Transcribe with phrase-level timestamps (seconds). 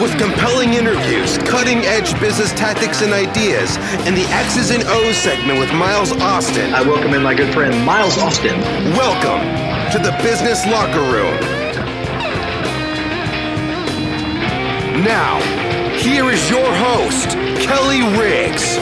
[0.00, 5.58] With compelling interviews, cutting edge business tactics and ideas, and the X's and O's segment
[5.58, 6.72] with Miles Austin.
[6.72, 8.60] I welcome in my good friend Miles Austin.
[8.94, 9.40] Welcome
[9.90, 11.34] to the Business Locker Room.
[15.02, 15.40] Now,
[15.98, 17.30] here is your host,
[17.66, 18.76] Kelly Riggs.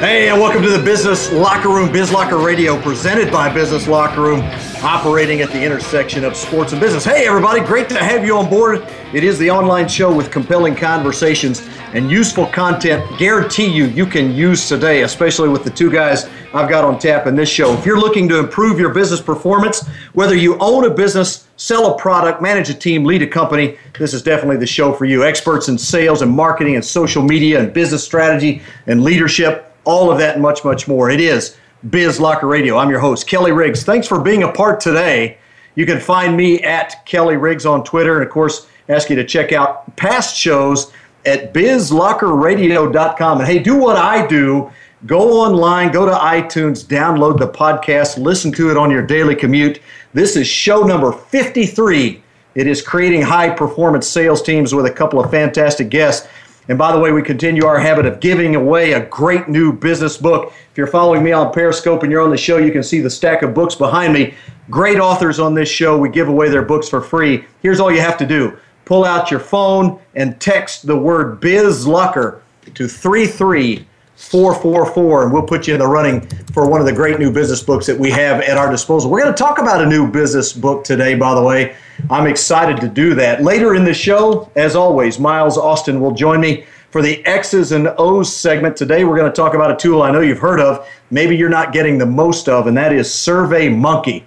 [0.00, 4.22] Hey, and welcome to the Business Locker Room, Biz Locker Radio, presented by Business Locker
[4.22, 4.40] Room,
[4.82, 7.04] operating at the intersection of sports and business.
[7.04, 8.84] Hey, everybody, great to have you on board.
[9.12, 13.16] It is the online show with compelling conversations and useful content.
[13.16, 17.28] Guarantee you, you can use today, especially with the two guys I've got on tap
[17.28, 17.72] in this show.
[17.74, 21.98] If you're looking to improve your business performance, whether you own a business, sell a
[21.98, 25.24] product, manage a team, lead a company, this is definitely the show for you.
[25.24, 30.18] Experts in sales and marketing and social media and business strategy and leadership all of
[30.18, 31.10] that and much, much more.
[31.10, 31.56] It is
[31.90, 32.76] Biz Locker Radio.
[32.78, 33.82] I'm your host, Kelly Riggs.
[33.82, 35.38] Thanks for being a part today.
[35.74, 39.24] You can find me at Kelly Riggs on Twitter, and of course, ask you to
[39.24, 40.92] check out past shows
[41.26, 43.40] at bizlockerradio.com.
[43.40, 44.70] And hey, do what I do.
[45.06, 49.80] Go online, go to iTunes, download the podcast, listen to it on your daily commute.
[50.14, 52.22] This is show number 53.
[52.54, 56.28] It is creating high performance sales teams with a couple of fantastic guests.
[56.68, 60.16] And by the way, we continue our habit of giving away a great new business
[60.16, 60.52] book.
[60.70, 63.10] If you're following me on Periscope and you're on the show, you can see the
[63.10, 64.34] stack of books behind me.
[64.70, 65.98] Great authors on this show.
[65.98, 67.44] We give away their books for free.
[67.62, 72.40] Here's all you have to do pull out your phone and text the word BizLocker
[72.74, 76.20] to 33444, and we'll put you in the running
[76.52, 79.10] for one of the great new business books that we have at our disposal.
[79.10, 81.74] We're going to talk about a new business book today, by the way.
[82.10, 83.42] I'm excited to do that.
[83.42, 87.88] Later in the show, as always, Miles Austin will join me for the X's and
[87.96, 88.76] O's segment.
[88.76, 91.48] Today, we're going to talk about a tool I know you've heard of, maybe you're
[91.48, 94.26] not getting the most of, and that is Survey Monkey.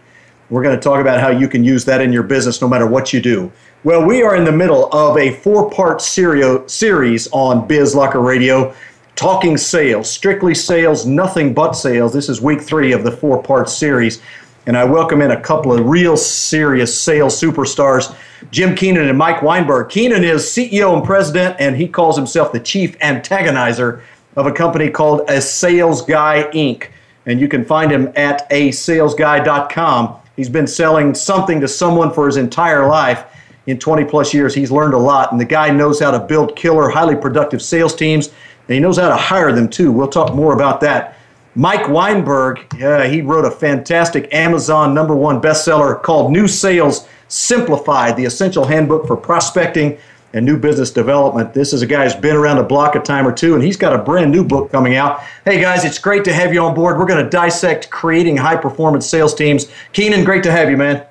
[0.50, 2.88] We're going to talk about how you can use that in your business no matter
[2.88, 3.52] what you do.
[3.84, 8.74] Well, we are in the middle of a four part series on Biz Locker Radio,
[9.16, 12.14] talking sales, strictly sales, nothing but sales.
[12.14, 14.22] This is week three of the four part series
[14.68, 18.16] and I welcome in a couple of real serious sales superstars,
[18.50, 19.90] Jim Keenan and Mike Weinberg.
[19.90, 24.02] Keenan is CEO and president, and he calls himself the chief antagonizer
[24.36, 26.88] of a company called A Sales Guy Inc.
[27.28, 30.20] And you can find him at asalesguy.com.
[30.36, 33.24] He's been selling something to someone for his entire life.
[33.68, 36.56] In 20 plus years, he's learned a lot, and the guy knows how to build
[36.56, 39.92] killer, highly productive sales teams, and he knows how to hire them too.
[39.92, 41.15] We'll talk more about that
[41.56, 48.18] Mike Weinberg, uh, he wrote a fantastic Amazon number one bestseller called New Sales Simplified,
[48.18, 49.98] the essential handbook for prospecting
[50.34, 51.54] and new business development.
[51.54, 53.78] This is a guy who's been around the block a time or two, and he's
[53.78, 55.22] got a brand new book coming out.
[55.46, 57.00] Hey, guys, it's great to have you on board.
[57.00, 59.72] We're going to dissect creating high performance sales teams.
[59.94, 61.06] Keenan, great to have you, man.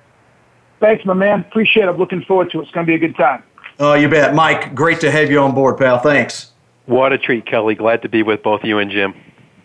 [0.78, 1.40] Thanks, my man.
[1.40, 1.88] Appreciate it.
[1.88, 2.64] I'm looking forward to it.
[2.64, 3.42] It's going to be a good time.
[3.80, 4.34] Oh, you bet.
[4.34, 5.98] Mike, great to have you on board, pal.
[5.98, 6.52] Thanks.
[6.84, 7.74] What a treat, Kelly.
[7.74, 9.14] Glad to be with both you and Jim.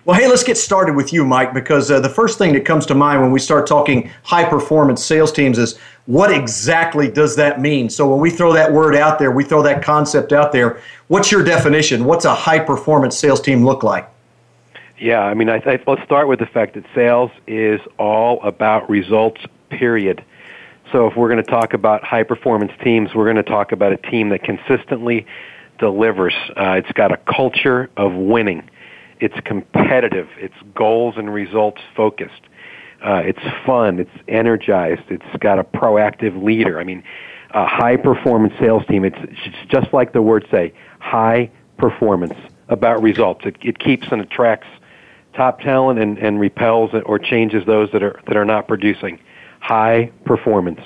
[0.09, 2.87] Well, hey, let's get started with you, Mike, because uh, the first thing that comes
[2.87, 5.77] to mind when we start talking high performance sales teams is
[6.07, 7.91] what exactly does that mean?
[7.91, 11.31] So, when we throw that word out there, we throw that concept out there, what's
[11.31, 12.05] your definition?
[12.05, 14.09] What's a high performance sales team look like?
[14.97, 18.89] Yeah, I mean, I, I, let's start with the fact that sales is all about
[18.89, 20.25] results, period.
[20.91, 23.93] So, if we're going to talk about high performance teams, we're going to talk about
[23.93, 25.27] a team that consistently
[25.77, 26.33] delivers.
[26.57, 28.67] Uh, it's got a culture of winning
[29.19, 30.27] it's competitive.
[30.37, 32.41] It's goals and results focused.
[33.03, 33.99] Uh, it's fun.
[33.99, 35.03] It's energized.
[35.09, 36.79] It's got a proactive leader.
[36.79, 37.03] I mean,
[37.51, 39.05] a high performance sales team.
[39.05, 42.35] It's, it's just like the words say, high performance
[42.67, 43.45] about results.
[43.45, 44.67] It, it keeps and attracts
[45.33, 49.19] top talent and, and repels or changes those that are that are not producing.
[49.61, 50.81] High performance.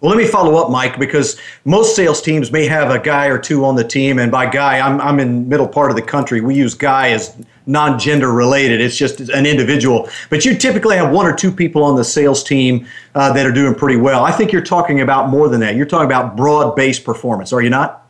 [0.00, 3.38] Well, let me follow up, Mike, because most sales teams may have a guy or
[3.38, 6.42] two on the team, and by guy, I'm, I'm in middle part of the country.
[6.42, 7.34] We use guy as
[7.64, 8.82] non-gender related.
[8.82, 10.08] It's just an individual.
[10.28, 13.52] But you typically have one or two people on the sales team uh, that are
[13.52, 14.22] doing pretty well.
[14.22, 15.76] I think you're talking about more than that.
[15.76, 18.06] You're talking about broad-based performance, are you not?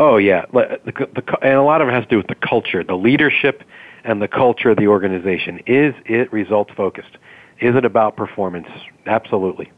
[0.00, 3.62] Oh yeah, and a lot of it has to do with the culture, the leadership,
[4.02, 5.60] and the culture of the organization.
[5.66, 7.16] Is it results focused?
[7.60, 8.66] Is it about performance?
[9.06, 9.70] Absolutely.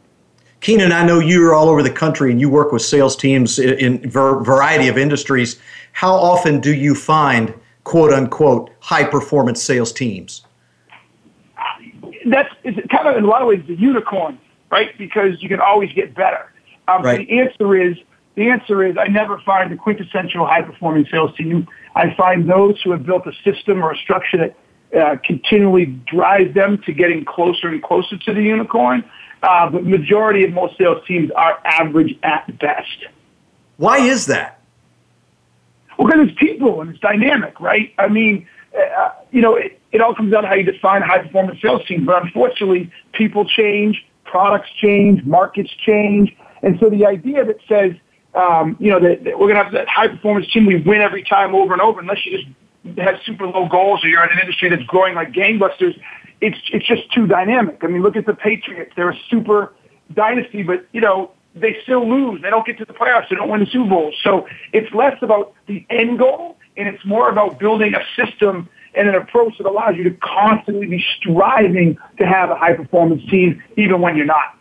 [0.66, 4.04] Keenan, I know you're all over the country and you work with sales teams in
[4.04, 5.60] a variety of industries.
[5.92, 7.54] How often do you find
[7.84, 10.44] quote unquote high performance sales teams?
[12.24, 12.52] That's
[12.90, 14.90] kind of in a lot of ways the unicorn, right?
[14.98, 16.52] Because you can always get better.
[16.88, 17.28] Um, right.
[17.28, 17.96] The answer is
[18.34, 21.68] the answer is I never find the quintessential high performing sales team.
[21.94, 24.56] I find those who have built a system or a structure that
[25.00, 29.04] uh, continually drives them to getting closer and closer to the unicorn.
[29.46, 33.04] Uh, but majority of most sales teams are average at best.
[33.76, 34.60] Why is that?
[35.96, 37.94] Well, because it's people and it's dynamic, right?
[37.96, 41.22] I mean, uh, you know, it, it all comes down to how you define high
[41.22, 42.04] performance sales team.
[42.04, 46.36] But unfortunately, people change, products change, markets change.
[46.62, 47.92] And so the idea that says,
[48.34, 51.00] um, you know, that, that we're going to have that high performance team, we win
[51.00, 52.48] every time over and over, unless you just
[52.98, 56.00] have super low goals or you're in an industry that's growing like gangbusters,
[56.40, 57.78] it's it's just too dynamic.
[57.82, 59.72] I mean, look at the Patriots; they're a super
[60.12, 62.42] dynasty, but you know they still lose.
[62.42, 63.28] They don't get to the playoffs.
[63.30, 64.12] They don't win the Super Bowl.
[64.22, 69.08] So it's less about the end goal, and it's more about building a system and
[69.08, 73.62] an approach that allows you to constantly be striving to have a high performance team,
[73.76, 74.56] even when you're not.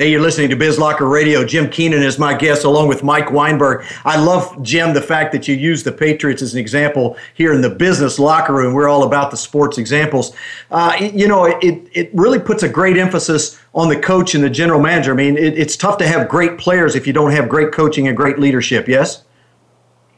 [0.00, 1.44] Hey, you're listening to BizLocker Radio.
[1.44, 3.84] Jim Keenan is my guest, along with Mike Weinberg.
[4.06, 7.60] I love, Jim, the fact that you use the Patriots as an example here in
[7.60, 8.72] the business locker room.
[8.72, 10.34] We're all about the sports examples.
[10.70, 14.48] Uh, you know, it, it really puts a great emphasis on the coach and the
[14.48, 15.12] general manager.
[15.12, 18.08] I mean, it, it's tough to have great players if you don't have great coaching
[18.08, 19.24] and great leadership, yes?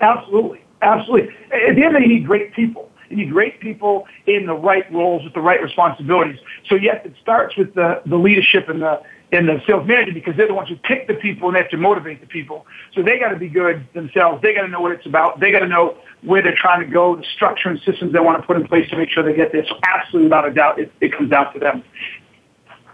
[0.00, 0.62] Absolutely.
[0.82, 1.34] Absolutely.
[1.46, 2.88] At the end of the day, you need great people.
[3.10, 6.38] You need great people in the right roles with the right responsibilities.
[6.68, 9.02] So yes, it starts with the, the leadership and the
[9.32, 11.70] and the sales manager because they're the ones who pick the people and they have
[11.70, 12.66] to motivate the people.
[12.94, 14.42] So they got to be good themselves.
[14.42, 15.40] They got to know what it's about.
[15.40, 18.40] They got to know where they're trying to go, the structure and systems they want
[18.40, 19.66] to put in place to make sure they get there.
[19.66, 21.82] So absolutely, without a doubt, it, it comes down to them.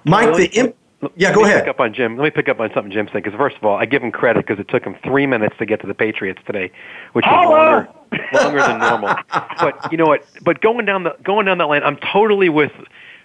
[0.04, 0.76] Mike, the imp-
[1.16, 1.62] yeah, go ahead.
[1.62, 2.16] Pick up on Jim.
[2.16, 4.10] Let me pick up on something Jim said because first of all, I give him
[4.10, 6.72] credit because it took him three minutes to get to the Patriots today,
[7.12, 7.88] which is longer,
[8.32, 9.14] longer than normal.
[9.30, 10.24] But you know what?
[10.42, 12.72] But going down the going down that line, I'm totally with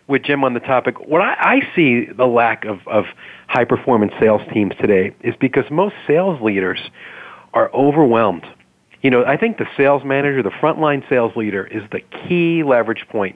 [0.07, 0.99] with Jim on the topic.
[1.07, 3.05] What I, I see the lack of, of
[3.47, 6.79] high performance sales teams today is because most sales leaders
[7.53, 8.45] are overwhelmed.
[9.01, 13.05] You know, I think the sales manager, the frontline sales leader, is the key leverage
[13.09, 13.35] point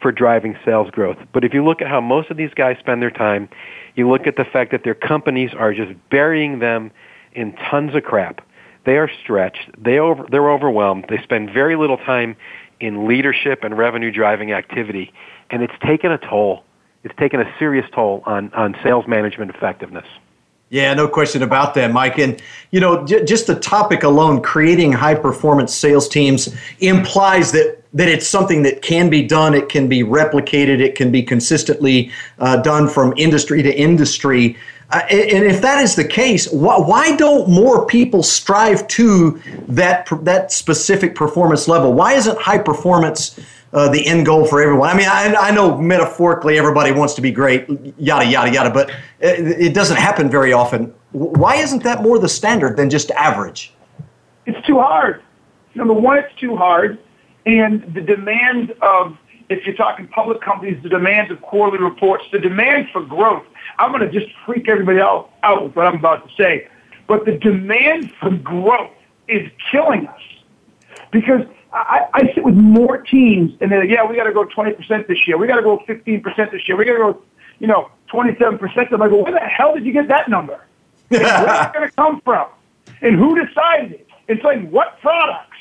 [0.00, 1.18] for driving sales growth.
[1.32, 3.48] But if you look at how most of these guys spend their time,
[3.94, 6.90] you look at the fact that their companies are just burying them
[7.34, 8.44] in tons of crap.
[8.84, 9.70] They are stretched.
[9.78, 11.06] They over, they're overwhelmed.
[11.08, 12.36] They spend very little time
[12.82, 15.12] in leadership and revenue driving activity
[15.50, 16.64] and it's taken a toll.
[17.04, 20.06] It's taken a serious toll on, on sales management effectiveness.
[20.70, 22.18] Yeah, no question about that, Mike.
[22.18, 22.40] And,
[22.70, 28.08] you know, j- just the topic alone, creating high performance sales teams, implies that, that
[28.08, 32.56] it's something that can be done, it can be replicated, it can be consistently uh,
[32.62, 34.56] done from industry to industry.
[34.92, 40.06] Uh, and if that is the case, why, why don't more people strive to that,
[40.22, 41.94] that specific performance level?
[41.94, 43.38] Why isn't high performance
[43.72, 44.90] uh, the end goal for everyone.
[44.90, 48.90] I mean, I, I, know metaphorically everybody wants to be great, yada, yada, yada, but
[49.20, 50.92] it, it, doesn't happen very often.
[51.12, 53.72] Why isn't that more the standard than just average?
[54.44, 55.22] It's too hard.
[55.74, 56.98] Number one, it's too hard.
[57.46, 59.16] And the demand of,
[59.48, 63.46] if you're talking public companies, the demands of quarterly reports, the demand for growth.
[63.78, 66.68] I'm going to just freak everybody out, out with what I'm about to say.
[67.06, 68.90] But the demand for growth
[69.28, 70.20] is killing us
[71.10, 74.44] because I, I sit with more teams, and they're like, yeah, we got to go
[74.44, 75.38] 20% this year.
[75.38, 76.76] We got to go 15% this year.
[76.76, 77.22] We got to go,
[77.60, 78.92] you know, 27%.
[78.92, 80.64] I'm like, well, where the hell did you get that number?
[81.08, 82.48] where's it going to come from?
[83.00, 84.08] And who decided it?
[84.28, 85.56] It's like, what products?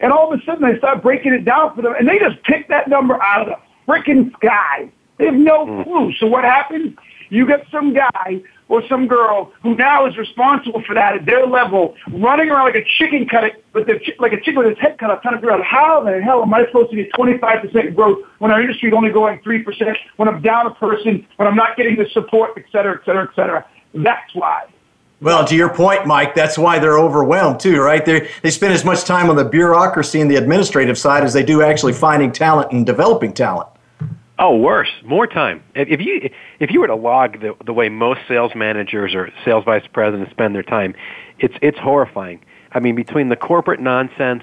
[0.00, 2.42] And all of a sudden, they start breaking it down for them, and they just
[2.42, 4.90] pick that number out of the freaking sky.
[5.18, 5.82] They have no hmm.
[5.82, 6.12] clue.
[6.14, 6.96] So what happens?
[7.32, 11.46] You get some guy or some girl who now is responsible for that at their
[11.46, 14.78] level, running around like a chicken cut it, with the, like a chicken with his
[14.78, 17.10] head cut off, trying to figure out how the hell am I supposed to get
[17.14, 21.48] 25% growth when our industry is only going 3%, when I'm down a person, when
[21.48, 23.66] I'm not getting the support, et cetera, et cetera, et cetera.
[23.94, 24.66] That's why.
[25.22, 28.04] Well, to your point, Mike, that's why they're overwhelmed too, right?
[28.04, 31.44] They they spend as much time on the bureaucracy and the administrative side as they
[31.44, 33.68] do actually finding talent and developing talent.
[34.44, 35.62] Oh, worse, more time.
[35.76, 39.64] If you if you were to log the the way most sales managers or sales
[39.64, 40.96] vice presidents spend their time,
[41.38, 42.40] it's it's horrifying.
[42.72, 44.42] I mean, between the corporate nonsense,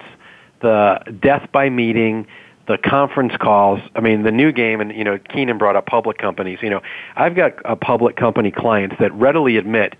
[0.61, 2.27] the death by meeting,
[2.69, 3.81] the conference calls.
[3.93, 6.59] I mean, the new game, and you know, Keenan brought up public companies.
[6.61, 6.81] You know,
[7.17, 9.95] I've got a public company clients that readily admit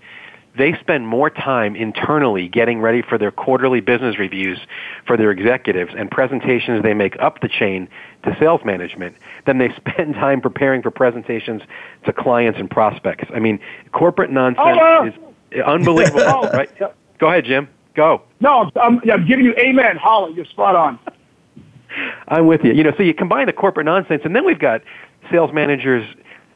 [0.56, 4.58] they spend more time internally getting ready for their quarterly business reviews
[5.06, 7.88] for their executives and presentations they make up the chain
[8.24, 9.16] to sales management
[9.46, 11.62] than they spend time preparing for presentations
[12.04, 13.28] to clients and prospects.
[13.34, 13.60] I mean,
[13.92, 15.04] corporate nonsense oh,
[15.52, 16.70] is unbelievable, oh, right?
[17.18, 17.68] Go ahead, Jim.
[17.94, 18.22] Go.
[18.40, 20.32] No, I'm, I'm giving you amen, Holly.
[20.34, 20.98] You're spot on.
[22.28, 22.72] I'm with you.
[22.72, 24.82] You know, so you combine the corporate nonsense, and then we've got
[25.30, 26.06] sales managers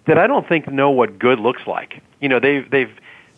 [0.06, 2.00] that I don't think know what good looks like.
[2.20, 2.90] You know, they've they've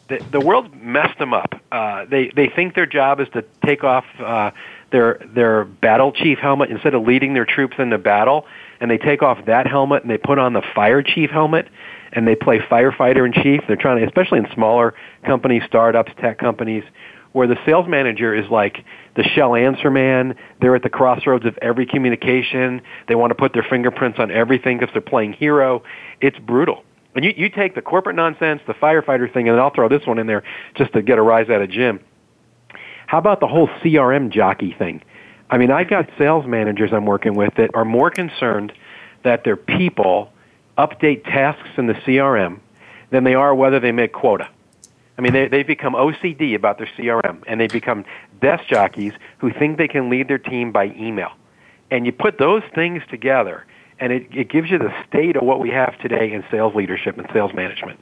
[0.09, 1.55] the, the world messed them up.
[1.73, 4.51] Uh, they they think their job is to take off uh,
[4.91, 8.47] their their battle chief helmet instead of leading their troops into battle,
[8.81, 11.69] and they take off that helmet and they put on the fire chief helmet,
[12.13, 13.63] and they play firefighter in chief.
[13.67, 14.95] They're trying to, especially in smaller
[15.25, 16.85] companies, startups, tech companies,
[17.33, 18.85] where the sales manager is like
[19.17, 20.37] the shell answer man.
[20.61, 22.81] They're at the crossroads of every communication.
[23.09, 25.83] They want to put their fingerprints on everything because they're playing hero.
[26.21, 26.85] It's brutal.
[27.16, 30.18] And you, you take the corporate nonsense, the firefighter thing, and I'll throw this one
[30.18, 30.42] in there
[30.75, 32.00] just to get a rise out of Jim.
[33.06, 35.02] How about the whole CRM jockey thing?
[35.49, 38.73] I mean, I've got sales managers I'm working with that are more concerned
[39.23, 40.32] that their people
[40.76, 42.61] update tasks in the CRM
[43.11, 44.49] than they are whether they make quota.
[45.16, 48.04] I mean, they, they've become OCD about their CRM, and they become
[48.42, 51.30] desk jockeys who think they can lead their team by email.
[51.90, 53.64] And you put those things together,
[53.99, 57.19] and it, it gives you the state of what we have today in sales leadership
[57.19, 57.99] and sales management.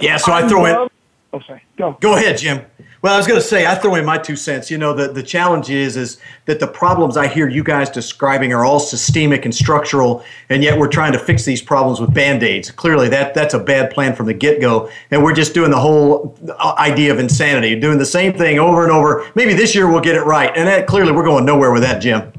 [0.00, 0.88] Yeah, so I throw in.
[1.32, 1.62] Oh, sorry.
[1.76, 1.96] Go.
[2.00, 2.64] Go ahead, Jim.
[3.02, 4.70] Well, I was going to say, I throw in my two cents.
[4.70, 8.52] You know, the, the challenge is is that the problems I hear you guys describing
[8.52, 12.70] are all systemic and structural, and yet we're trying to fix these problems with band-aids.
[12.70, 16.38] Clearly, that that's a bad plan from the get-go, and we're just doing the whole
[16.48, 19.28] uh, idea of insanity, doing the same thing over and over.
[19.34, 22.00] Maybe this year we'll get it right, and that, clearly we're going nowhere with that,
[22.00, 22.32] Jim.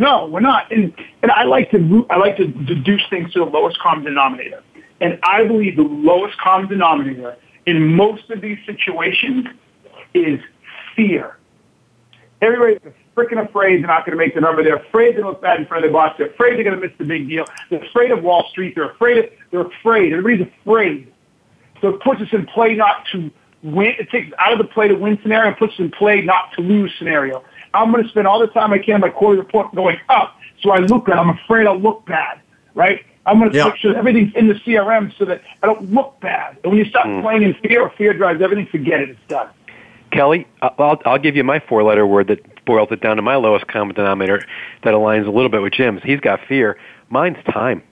[0.00, 0.72] No, we're not.
[0.72, 4.62] And and I like to I like to deduce things to the lowest common denominator.
[5.02, 9.46] And I believe the lowest common denominator in most of these situations
[10.14, 10.40] is
[10.96, 11.36] fear.
[12.40, 12.80] Everybody's
[13.14, 14.64] freaking afraid they're not going to make the number.
[14.64, 16.14] They're afraid they look bad in front of their boss.
[16.16, 17.44] They're afraid they're going to miss the big deal.
[17.68, 18.74] They're afraid of Wall Street.
[18.74, 20.14] They're afraid of, they're afraid.
[20.14, 21.12] Everybody's afraid.
[21.82, 23.30] So it puts us in play not to
[23.62, 23.94] win.
[23.98, 26.52] It takes out of the play to win scenario and puts us in play not
[26.54, 27.44] to lose scenario.
[27.74, 30.36] I'm going to spend all the time I can on my quarterly report going up
[30.62, 31.14] so I look good.
[31.14, 32.40] I'm afraid I'll look bad,
[32.74, 33.04] right?
[33.26, 33.64] I'm going to yeah.
[33.66, 36.58] make sure everything's in the CRM so that I don't look bad.
[36.64, 37.22] And when you stop mm.
[37.22, 39.10] playing in fear, fear drives everything, forget it.
[39.10, 39.48] It's done.
[40.10, 43.68] Kelly, I'll, I'll give you my four-letter word that boils it down to my lowest
[43.68, 44.42] common denominator
[44.82, 46.02] that aligns a little bit with Jim's.
[46.02, 46.78] He's got fear.
[47.10, 47.82] Mine's time.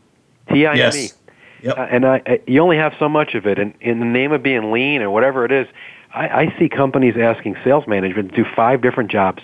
[0.52, 0.78] T-I-M-E.
[0.78, 1.14] Yes.
[1.62, 1.78] Yep.
[1.78, 3.58] Uh, and I, I, you only have so much of it.
[3.58, 5.66] And in the name of being lean or whatever it is,
[6.12, 9.42] I, I see companies asking sales management to do five different jobs.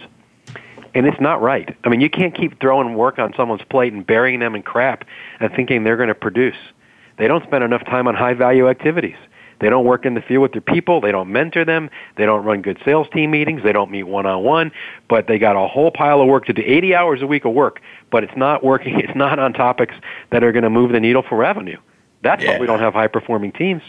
[0.95, 1.77] And it's not right.
[1.85, 5.05] I mean, you can't keep throwing work on someone's plate and burying them in crap
[5.41, 6.57] and thinking they're going to produce.
[7.19, 9.17] They don't spend enough time on high value activities.
[9.61, 11.01] They don't work in the field with their people.
[11.01, 11.89] They don't mentor them.
[12.17, 13.63] They don't run good sales team meetings.
[13.63, 14.73] They don't meet one on one.
[15.09, 16.63] But they got a whole pile of work to do.
[16.65, 19.01] 80 hours a week of work, but it's not working.
[19.05, 19.95] It's not on topics
[20.31, 21.79] that are going to move the needle for revenue.
[22.23, 22.53] That's yeah.
[22.53, 23.83] why we don't have high performing teams.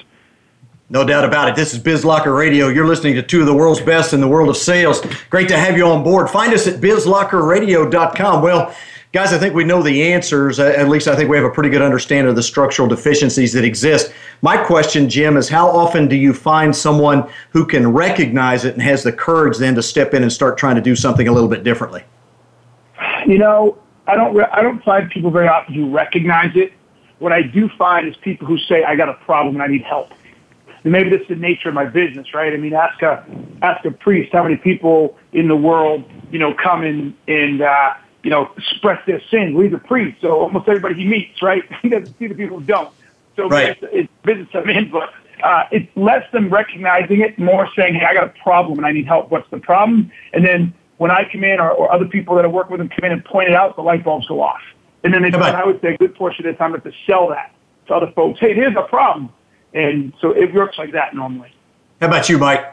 [0.88, 1.56] No doubt about it.
[1.56, 2.68] This is BizLocker Radio.
[2.68, 5.01] You're listening to two of the world's best in the world of sales.
[5.32, 6.30] Great to have you on board.
[6.30, 8.44] Find us at bizlockerradio.com.
[8.44, 8.75] Well,
[9.12, 10.60] guys, I think we know the answers.
[10.60, 13.65] At least I think we have a pretty good understanding of the structural deficiencies that
[13.65, 14.13] exist.
[14.44, 18.84] My question, Jim, is how often do you find someone who can recognize it and
[18.84, 21.50] has the courage then to step in and start trying to do something a little
[21.50, 22.04] bit differently?
[23.25, 24.39] You know, I don't.
[24.39, 26.74] I don't find people very often who recognize it.
[27.18, 29.82] What I do find is people who say, "I got a problem and I need
[29.82, 30.13] help."
[30.86, 32.54] And maybe this is the nature of my business, right?
[32.54, 33.25] I mean, ask a
[33.63, 37.96] ask a priest how many people in the world, you know, come in and uh,
[38.22, 39.56] you know express their sin.
[39.56, 41.63] Well, he's a priest, so almost everybody he meets, right?
[41.82, 42.94] He doesn't see the people who don't.
[43.36, 43.70] So right.
[43.70, 45.12] it's, it's business I'm in, but
[45.44, 48.92] uh, it's less them recognizing it, more saying, "Hey, I got a problem and I
[48.92, 49.32] need help.
[49.32, 52.48] What's the problem?" And then when I come in, or, or other people that I
[52.48, 54.62] work with them come in and point it out, the light bulbs go off.
[55.04, 56.94] And then they, I would say, a good portion of the time, I have to
[57.08, 57.54] sell that
[57.88, 58.39] to other folks.
[58.39, 59.32] Hey, here's a problem
[59.75, 61.53] and so it works like that normally.
[62.01, 62.65] How about you, Mike?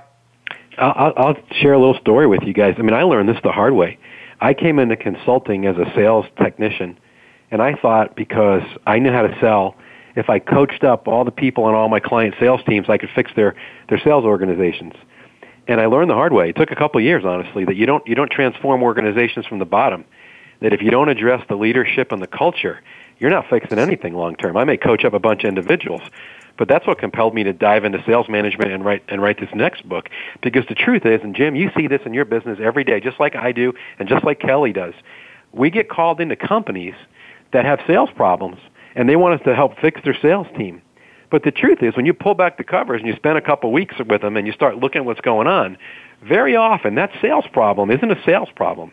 [0.78, 2.76] I'll, I'll share a little story with you guys.
[2.78, 3.98] I mean, I learned this the hard way.
[4.40, 6.98] I came into consulting as a sales technician,
[7.50, 9.76] and I thought because I knew how to sell,
[10.16, 13.10] if I coached up all the people on all my client sales teams, I could
[13.14, 13.54] fix their
[13.88, 14.94] their sales organizations.
[15.68, 16.48] And I learned the hard way.
[16.48, 19.58] It took a couple of years, honestly, that you don't you don't transform organizations from
[19.58, 20.04] the bottom.
[20.60, 22.80] That if you don't address the leadership and the culture,
[23.18, 24.56] you're not fixing anything long term.
[24.56, 26.02] I may coach up a bunch of individuals,
[26.62, 29.48] but that's what compelled me to dive into sales management and write and write this
[29.52, 30.08] next book.
[30.42, 33.18] Because the truth is, and Jim, you see this in your business every day, just
[33.18, 34.94] like I do, and just like Kelly does.
[35.50, 36.94] We get called into companies
[37.52, 38.58] that have sales problems,
[38.94, 40.80] and they want us to help fix their sales team.
[41.32, 43.72] But the truth is, when you pull back the covers and you spend a couple
[43.72, 45.76] weeks with them and you start looking at what's going on,
[46.22, 48.92] very often that sales problem isn't a sales problem.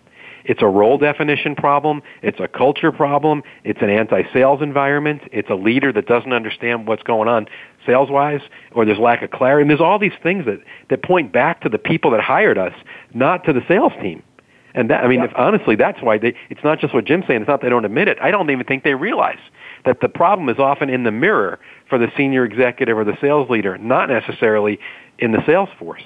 [0.49, 2.01] It's a role definition problem.
[2.23, 3.43] It's a culture problem.
[3.63, 5.21] It's an anti-sales environment.
[5.31, 7.45] It's a leader that doesn't understand what's going on
[7.85, 8.41] sales-wise,
[8.71, 9.61] or there's lack of clarity.
[9.61, 12.73] And there's all these things that, that point back to the people that hired us,
[13.13, 14.23] not to the sales team.
[14.73, 17.41] And that, I mean, if, honestly, that's why they, it's not just what Jim's saying.
[17.41, 18.17] It's not they don't admit it.
[18.19, 19.37] I don't even think they realize
[19.85, 23.51] that the problem is often in the mirror for the senior executive or the sales
[23.51, 24.79] leader, not necessarily
[25.19, 26.03] in the sales force.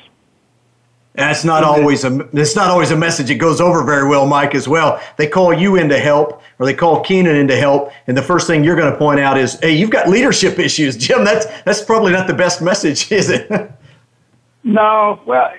[1.16, 4.56] That's not always a it's not always a message that goes over very well, Mike,
[4.56, 5.00] as well.
[5.18, 8.22] They call you in to help or they call Keenan in to help, and the
[8.22, 10.98] first thing you're going to point out is, hey, you've got leadership issues.
[11.06, 13.72] Jim, that's that's probably not the best message, is it?
[14.64, 15.22] no.
[15.28, 15.54] Well,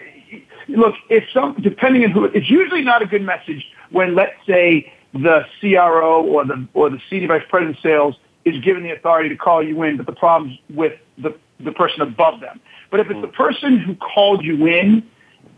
[0.66, 4.92] look, if some depending on who it's usually not a good message when let's say
[5.12, 9.28] the CRO or the or the senior vice president of sales is given the authority
[9.28, 12.60] to call you in, but the problem's with the the person above them.
[12.90, 13.34] But if it's the mm.
[13.34, 15.08] person who called you in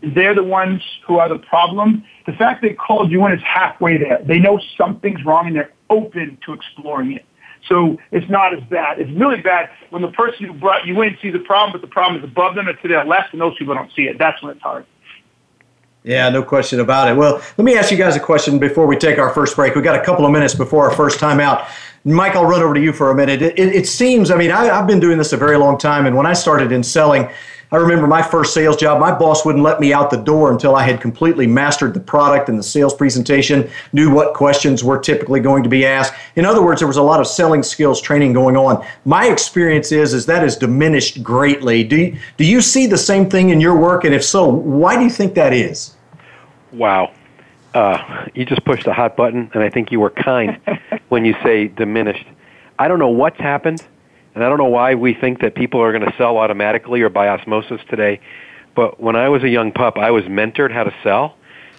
[0.01, 2.03] they're the ones who are the problem.
[2.25, 4.19] The fact they called you in is halfway there.
[4.23, 7.25] They know something's wrong and they're open to exploring it.
[7.67, 8.99] So it's not as bad.
[8.99, 11.91] It's really bad when the person who brought you in sees the problem, but the
[11.91, 14.17] problem is above them and to their left, and those people don't see it.
[14.17, 14.85] That's when it's hard.
[16.03, 17.17] Yeah, no question about it.
[17.17, 19.75] Well, let me ask you guys a question before we take our first break.
[19.75, 21.67] We've got a couple of minutes before our first time out.
[22.05, 23.41] Mike, I'll run over to you for a minute.
[23.41, 26.05] It, it, it seems, I mean, I, I've been doing this a very long time,
[26.05, 27.29] and when I started in selling,
[27.69, 30.75] I remember my first sales job, my boss wouldn't let me out the door until
[30.75, 35.41] I had completely mastered the product and the sales presentation, knew what questions were typically
[35.41, 36.13] going to be asked.
[36.37, 38.85] In other words, there was a lot of selling skills training going on.
[39.03, 41.83] My experience is, is that has diminished greatly.
[41.83, 44.05] Do you, do you see the same thing in your work?
[44.05, 45.93] And if so, why do you think that is?
[46.71, 47.11] Wow.
[47.73, 50.57] Uh, you just pushed a hot button, and I think you were kind
[51.09, 52.25] when you say diminished.
[52.79, 53.85] I don't know what's happened
[54.37, 57.09] and I don't know why we think that people are going to sell automatically or
[57.09, 58.19] by osmosis today.
[58.75, 61.35] But when I was a young pup, I was mentored how to sell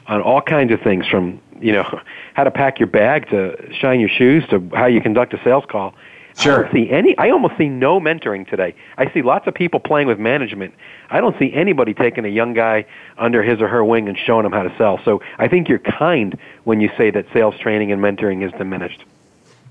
[0.08, 2.00] on all kinds of things from, you know,
[2.34, 5.66] how to pack your bag to shine your shoes to how you conduct a sales
[5.68, 5.94] call.
[6.36, 6.58] Sure.
[6.58, 8.74] I don't see any I almost see no mentoring today.
[8.96, 10.74] I see lots of people playing with management.
[11.10, 12.86] I don't see anybody taking a young guy
[13.18, 14.98] under his or her wing and showing him how to sell.
[15.04, 19.04] So I think you're kind when you say that sales training and mentoring is diminished.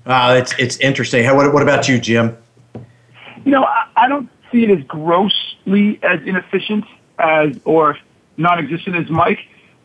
[0.05, 1.25] Uh, it's it's interesting.
[1.25, 2.37] How, what, what about you, Jim?
[3.47, 6.83] You know, I, I don't see it as grossly as inefficient
[7.17, 7.97] as or
[8.35, 9.39] non-existent as Mike.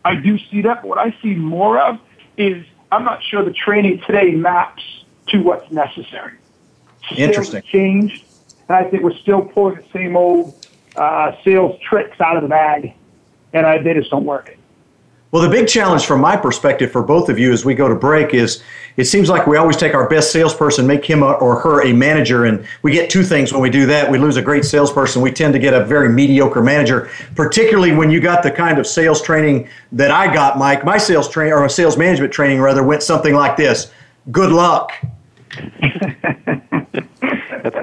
[0.05, 2.01] I do see that, but what I see more of
[2.37, 4.83] is I'm not sure the training today maps
[5.29, 6.33] to what's necessary.
[7.17, 7.61] Interesting.
[7.61, 8.25] Sales changed,
[8.69, 10.55] and I think we're still pulling the same old
[10.97, 12.95] uh, sales tricks out of the bag,
[13.53, 14.59] and I, they just don't work.
[15.33, 17.95] Well, the big challenge from my perspective for both of you as we go to
[17.95, 18.63] break is
[18.99, 22.45] it seems like we always take our best salesperson, make him or her a manager,
[22.45, 24.11] and we get two things when we do that.
[24.11, 25.23] We lose a great salesperson.
[25.23, 28.87] We tend to get a very mediocre manager, particularly when you got the kind of
[28.87, 30.85] sales training that I got, Mike.
[30.85, 33.91] My sales training or sales management training rather went something like this.
[34.31, 34.93] Good luck.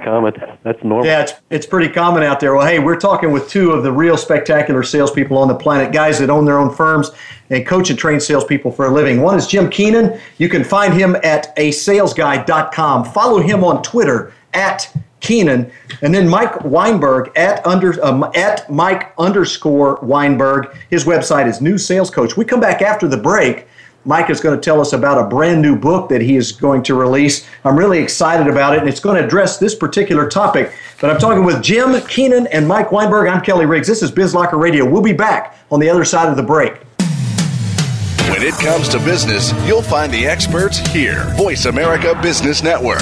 [0.10, 0.34] Common.
[0.64, 1.06] That's normal.
[1.06, 2.56] Yeah, it's, it's pretty common out there.
[2.56, 6.18] Well, hey, we're talking with two of the real spectacular salespeople on the planet, guys
[6.18, 7.12] that own their own firms
[7.52, 9.22] and coach and train salespeople for a living.
[9.22, 10.20] One is Jim Keenan.
[10.40, 13.06] You can find him at asalesguy.com.
[13.06, 19.14] Follow him on Twitter at Keenan, and then Mike Weinberg at under um, at Mike
[19.20, 20.76] underscore Weinberg.
[20.90, 22.36] His website is New Sales Coach.
[22.36, 23.68] We come back after the break.
[24.06, 26.82] Mike is going to tell us about a brand new book that he is going
[26.84, 27.46] to release.
[27.66, 30.74] I'm really excited about it, and it's going to address this particular topic.
[31.02, 33.28] But I'm talking with Jim Keenan and Mike Weinberg.
[33.28, 33.88] I'm Kelly Riggs.
[33.88, 34.90] This is BizLocker Radio.
[34.90, 36.76] We'll be back on the other side of the break.
[38.30, 41.26] When it comes to business, you'll find the experts here.
[41.36, 43.02] Voice America Business Network.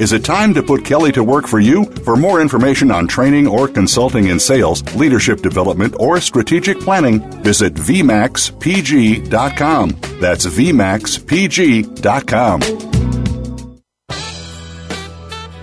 [0.00, 1.84] Is it time to put Kelly to work for you?
[2.06, 7.74] For more information on training or consulting in sales, leadership development, or strategic planning, visit
[7.74, 9.90] VMAXPG.com.
[10.18, 12.60] That's VMAXPG.com.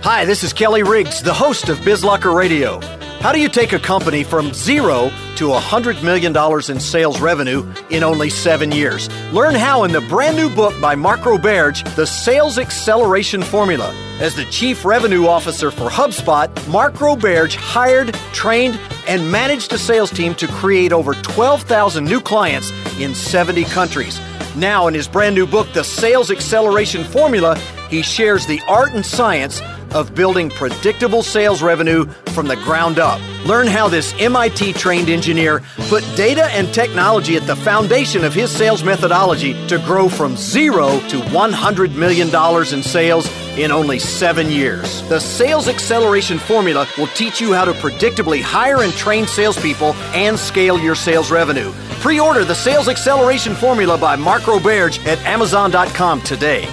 [0.04, 2.80] Hi, this is Kelly Riggs, the host of BizLocker Radio.
[3.18, 6.36] How do you take a company from zero to $100 million
[6.68, 9.08] in sales revenue in only seven years?
[9.32, 13.94] Learn how in the brand new book by Mark Roberge, The Sales Acceleration Formula.
[14.18, 20.10] As the Chief Revenue Officer for HubSpot, Mark Roberge hired, trained, and managed a sales
[20.10, 24.20] team to create over 12,000 new clients in 70 countries.
[24.56, 27.56] Now, in his brand new book, The Sales Acceleration Formula,
[27.88, 29.60] he shares the art and science
[29.92, 33.20] of building predictable sales revenue from the ground up.
[33.46, 38.50] Learn how this MIT trained engineer put data and technology at the foundation of his
[38.50, 42.28] sales methodology to grow from zero to $100 million
[42.74, 45.02] in sales in only seven years.
[45.08, 50.38] The Sales Acceleration Formula will teach you how to predictably hire and train salespeople and
[50.38, 51.72] scale your sales revenue.
[52.00, 56.68] Pre order the Sales Acceleration Formula by Mark Roberge at Amazon.com today.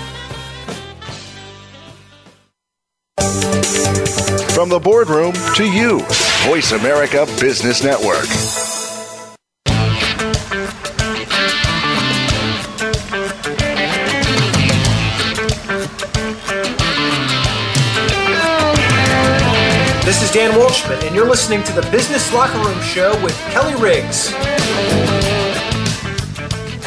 [4.66, 6.00] From the boardroom to you,
[6.48, 8.26] Voice America Business Network.
[20.04, 23.76] This is Dan Walshman, and you're listening to the Business Locker Room Show with Kelly
[23.80, 24.32] Riggs.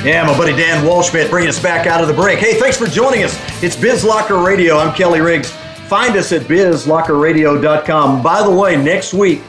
[0.04, 2.40] Yeah, my buddy Dan Walshman bringing us back out of the break.
[2.40, 3.38] Hey, thanks for joining us.
[3.62, 4.78] It's Biz Locker Radio.
[4.78, 5.56] I'm Kelly Riggs.
[5.88, 8.22] Find us at bizlockerradio.com.
[8.22, 9.40] By the way, next week,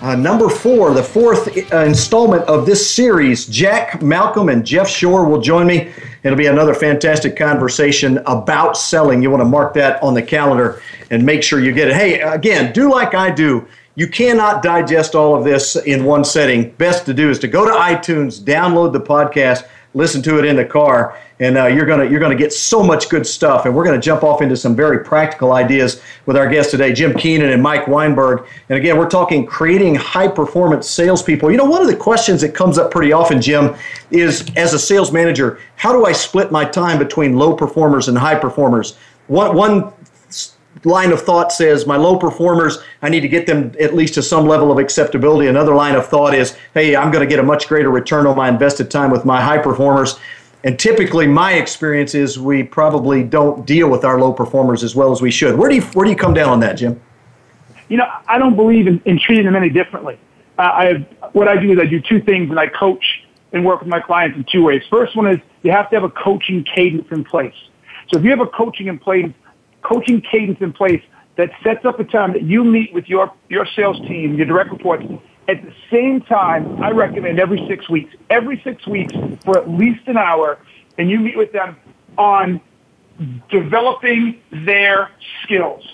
[0.00, 5.28] uh, number four, the fourth uh, installment of this series, Jack Malcolm and Jeff Shore
[5.28, 5.92] will join me.
[6.22, 9.22] It'll be another fantastic conversation about selling.
[9.22, 11.94] You want to mark that on the calendar and make sure you get it.
[11.94, 13.68] Hey, again, do like I do.
[13.94, 16.70] You cannot digest all of this in one setting.
[16.72, 20.56] Best to do is to go to iTunes, download the podcast, listen to it in
[20.56, 23.64] the car, and uh, you're gonna you're gonna get so much good stuff.
[23.64, 27.14] And we're gonna jump off into some very practical ideas with our guests today, Jim
[27.14, 28.46] Keenan and Mike Weinberg.
[28.68, 31.50] And again, we're talking creating high performance salespeople.
[31.50, 33.74] You know, one of the questions that comes up pretty often, Jim,
[34.10, 38.18] is as a sales manager, how do I split my time between low performers and
[38.18, 38.96] high performers?
[39.28, 39.92] One one
[40.82, 44.22] line of thought says my low performers i need to get them at least to
[44.22, 47.42] some level of acceptability another line of thought is hey i'm going to get a
[47.42, 50.18] much greater return on my invested time with my high performers
[50.64, 55.12] and typically, my experience is we probably don't deal with our low performers as well
[55.12, 55.56] as we should.
[55.58, 57.00] Where do you where do you come down on that, Jim?
[57.88, 60.18] You know, I don't believe in, in treating them any differently.
[60.58, 60.92] Uh, I
[61.32, 63.04] what I do is I do two things, and I coach
[63.52, 64.82] and work with my clients in two ways.
[64.88, 67.54] First one is you have to have a coaching cadence in place.
[68.10, 69.30] So if you have a coaching in place,
[69.84, 71.02] coaching cadence in place
[71.36, 74.70] that sets up a time that you meet with your your sales team, your direct
[74.70, 75.04] reports,
[75.46, 80.06] at the same time, I recommend every six weeks, every six weeks for at least
[80.06, 80.58] an hour,
[80.96, 81.76] and you meet with them
[82.16, 82.60] on
[83.50, 85.10] developing their
[85.42, 85.84] skills.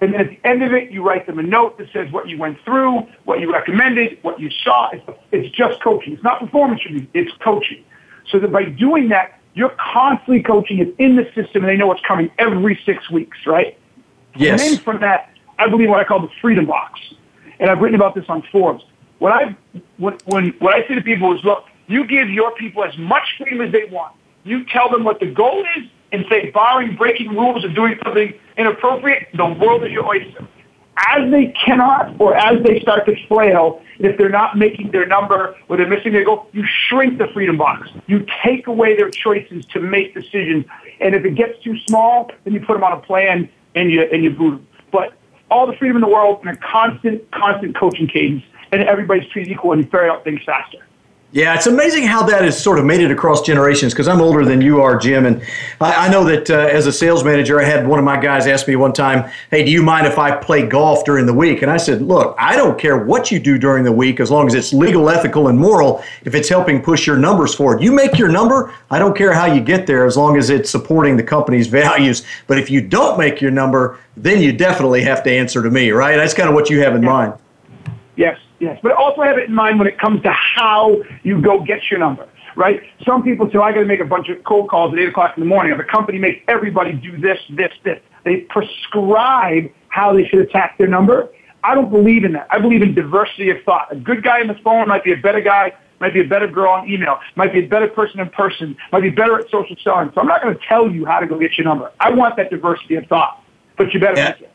[0.00, 2.28] And then at the end of it, you write them a note that says what
[2.28, 4.90] you went through, what you recommended, what you saw.
[4.90, 6.14] It's, it's just coaching.
[6.14, 7.06] It's not performance review.
[7.14, 7.82] It's coaching.
[8.28, 10.78] So that by doing that, you're constantly coaching.
[10.78, 13.76] It's in the system, and they know what's coming every six weeks, right?
[14.36, 14.60] Yes.
[14.60, 17.00] And then from that, I believe what I call the freedom box.
[17.58, 18.84] And I've written about this on Forbes
[19.18, 19.56] what I
[19.96, 23.24] when, when what I say to people is, look, you give your people as much
[23.38, 24.14] freedom as they want.
[24.44, 28.32] You tell them what the goal is, and say, barring breaking rules or doing something
[28.56, 30.46] inappropriate, the world is your oyster.
[30.98, 35.54] As they cannot, or as they start to flail, if they're not making their number
[35.68, 37.90] or they're missing their goal, you shrink the freedom box.
[38.06, 40.64] You take away their choices to make decisions.
[41.00, 44.02] And if it gets too small, then you put them on a plan and you
[44.02, 44.66] and you boot them.
[44.90, 45.12] But
[45.50, 49.52] all the freedom in the world and a constant, constant coaching cadence and everybody's treated
[49.52, 50.78] equal and you ferret out things faster.
[51.32, 54.44] Yeah, it's amazing how that has sort of made it across generations because I'm older
[54.44, 55.26] than you are, Jim.
[55.26, 55.42] And
[55.80, 58.46] I, I know that uh, as a sales manager, I had one of my guys
[58.46, 61.62] ask me one time, Hey, do you mind if I play golf during the week?
[61.62, 64.46] And I said, Look, I don't care what you do during the week as long
[64.46, 67.82] as it's legal, ethical, and moral, if it's helping push your numbers forward.
[67.82, 70.70] You make your number, I don't care how you get there as long as it's
[70.70, 72.24] supporting the company's values.
[72.46, 75.90] But if you don't make your number, then you definitely have to answer to me,
[75.90, 76.16] right?
[76.16, 77.08] That's kind of what you have in yeah.
[77.08, 77.34] mind.
[78.14, 78.38] Yes.
[78.58, 81.90] Yes, but also have it in mind when it comes to how you go get
[81.90, 82.80] your number, right?
[83.04, 85.36] Some people say, I got to make a bunch of cold calls at 8 o'clock
[85.36, 85.72] in the morning.
[85.72, 88.00] If the company makes everybody do this, this, this.
[88.24, 91.28] They prescribe how they should attack their number.
[91.62, 92.46] I don't believe in that.
[92.50, 93.92] I believe in diversity of thought.
[93.92, 96.46] A good guy on the phone might be a better guy, might be a better
[96.46, 99.76] girl on email, might be a better person in person, might be better at social
[99.82, 100.10] selling.
[100.14, 101.90] So I'm not going to tell you how to go get your number.
[102.00, 103.42] I want that diversity of thought,
[103.76, 104.30] but you better yeah.
[104.30, 104.52] make it.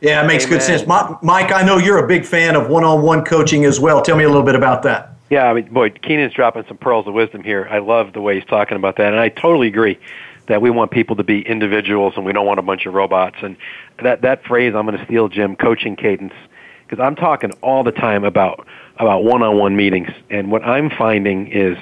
[0.00, 0.58] Yeah, it makes Amen.
[0.58, 0.86] good sense.
[0.86, 4.02] Mike, I know you're a big fan of one-on-one coaching as well.
[4.02, 5.12] Tell me a little bit about that.
[5.30, 7.66] Yeah, I mean, boy, Keenan's dropping some pearls of wisdom here.
[7.70, 9.98] I love the way he's talking about that, and I totally agree.
[10.46, 13.36] that we want people to be individuals and we don't want a bunch of robots.
[13.42, 13.56] And
[14.02, 16.34] that that phrase, I'm going to steal Jim, coaching cadence,
[16.86, 20.10] because I'm talking all the time about about one-on-one meetings.
[20.30, 21.76] And what I'm finding is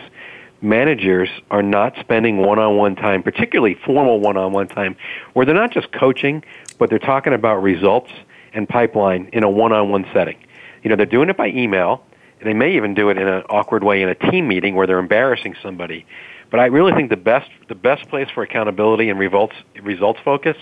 [0.63, 4.97] managers are not spending one-on-one time, particularly formal one-on-one time,
[5.33, 6.43] where they're not just coaching,
[6.79, 8.11] but they're talking about results
[8.53, 10.37] and pipeline in a one-on-one setting.
[10.83, 12.05] You know, they're doing it by email.
[12.43, 14.85] And they may even do it in an awkward way in a team meeting where
[14.85, 16.05] they're embarrassing somebody.
[16.51, 20.57] But I really think the best the best place for accountability and results results focus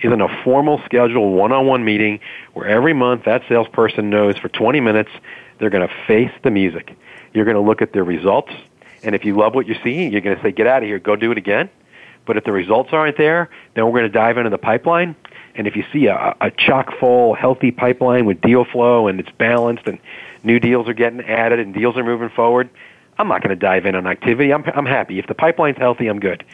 [0.00, 2.20] is in a formal scheduled one-on-one meeting
[2.52, 5.10] where every month that salesperson knows for 20 minutes
[5.58, 6.96] they're going to face the music.
[7.34, 8.52] You're going to look at their results,
[9.02, 10.98] and if you love what you're seeing, you're going to say, "Get out of here,
[10.98, 11.70] go do it again."
[12.28, 15.16] But if the results aren't there, then we're going to dive into the pipeline.
[15.54, 19.30] And if you see a, a chock full, healthy pipeline with deal flow and it's
[19.30, 19.98] balanced and
[20.44, 22.68] new deals are getting added and deals are moving forward,
[23.18, 24.52] I'm not going to dive in on activity.
[24.52, 25.18] I'm, I'm happy.
[25.18, 26.44] If the pipeline's healthy, I'm good.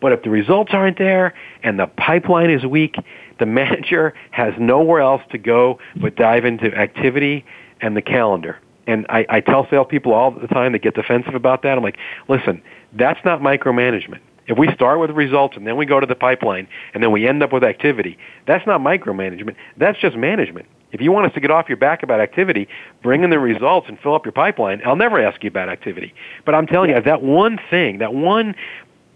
[0.00, 2.96] But if the results aren't there and the pipeline is weak,
[3.38, 7.44] the manager has nowhere else to go but dive into activity
[7.80, 8.58] and the calendar.
[8.86, 11.76] And I, I tell salespeople all the time that get defensive about that.
[11.78, 14.20] I'm like, listen, that's not micromanagement.
[14.46, 17.26] If we start with results and then we go to the pipeline and then we
[17.26, 19.56] end up with activity, that's not micromanagement.
[19.78, 20.68] That's just management.
[20.92, 22.68] If you want us to get off your back about activity,
[23.02, 24.80] bring in the results and fill up your pipeline.
[24.84, 26.14] I'll never ask you about activity.
[26.44, 28.54] But I'm telling you, that one thing, that one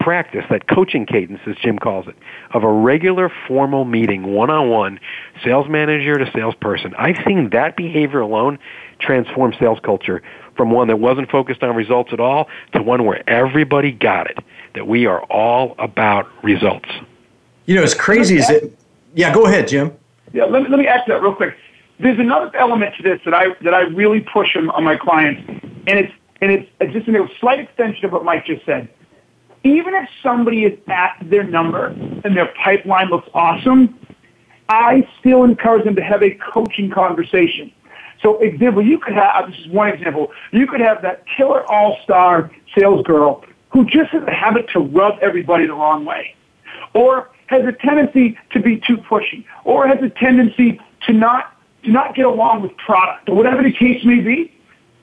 [0.01, 2.17] practice, that coaching cadence, as Jim calls it,
[2.53, 4.99] of a regular formal meeting, one-on-one,
[5.45, 8.59] sales manager to salesperson, I've seen that behavior alone
[8.99, 10.23] transform sales culture
[10.57, 14.39] from one that wasn't focused on results at all to one where everybody got it,
[14.75, 16.89] that we are all about results.
[17.67, 18.77] You know, as crazy as it,
[19.15, 19.97] yeah, go ahead, Jim.
[20.33, 21.55] Yeah, let me, let me add to that real quick
[22.01, 25.43] there's another element to this that I that I really push on, on my clients,
[25.49, 28.89] and it's and it's just a slight extension of what Mike just said.
[29.65, 33.99] Even if somebody is at their number and their pipeline looks awesome,
[34.69, 37.73] I still encourage them to have a coaching conversation.
[38.23, 40.33] So, example, you could have this is one example.
[40.53, 45.19] You could have that killer all-star sales girl who just has a habit to rub
[45.21, 46.35] everybody the wrong way,
[46.95, 51.93] or has a tendency to be too pushy, or has a tendency to not do
[51.93, 54.53] not get along with product or whatever the case may be.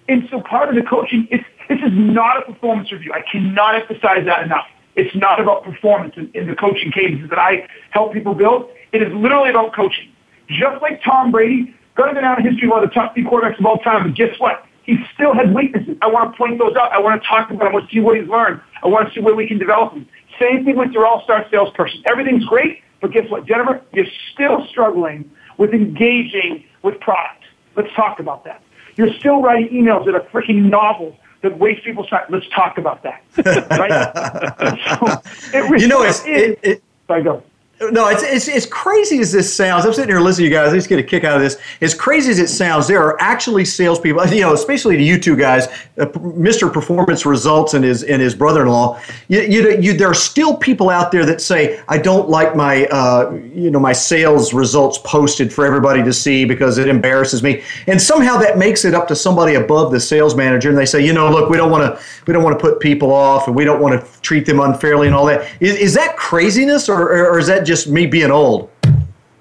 [0.08, 3.14] And so part of the coaching is this is not a performance review.
[3.14, 4.68] I cannot emphasize that enough.
[4.96, 8.70] It's not about performance in, in the coaching cadences that I help people build.
[8.92, 10.12] It is literally about coaching.
[10.48, 13.24] Just like Tom Brady, going to go down in history one of the top three
[13.24, 14.66] quarterbacks of all time, but guess what?
[14.84, 15.98] He still had weaknesses.
[16.02, 16.92] I want to point those out.
[16.92, 17.68] I want to talk about them.
[17.70, 18.62] I want to see what he's learned.
[18.84, 20.08] I want to see where we can develop him.
[20.40, 22.04] Same thing with your all-star salesperson.
[22.06, 23.82] Everything's great, but guess what, Jennifer?
[23.94, 27.44] You're still struggling with engaging with product.
[27.76, 28.62] Let's talk about that.
[28.96, 32.26] You're still writing emails that are freaking novels that waste people's time.
[32.30, 33.24] Let's talk about that.
[33.72, 34.80] right?
[35.00, 37.44] so it really you know, it's, it, it, it, go.
[37.82, 39.86] No, it's, it's as crazy as this sounds.
[39.86, 40.72] I'm sitting here listening to you guys.
[40.72, 41.58] I just get a kick out of this.
[41.82, 44.26] As crazy as it sounds, there are actually salespeople.
[44.36, 46.72] You know, especially to you two guys, uh, Mr.
[46.72, 49.00] Performance Results and his and his brother-in-law.
[49.30, 52.86] You, you, you, there are still people out there that say, "I don't like my
[52.88, 57.64] uh, you know my sales results posted for everybody to see because it embarrasses me."
[57.88, 61.06] And somehow that makes it up to somebody above the sales manager, and they say,
[61.06, 63.56] "You know, look, we don't want to we don't want to put people off, and
[63.56, 67.10] we don't want to treat them unfairly, and all that." Is, is that craziness, or,
[67.10, 68.70] or is that just me being old?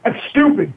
[0.04, 0.72] That's stupid.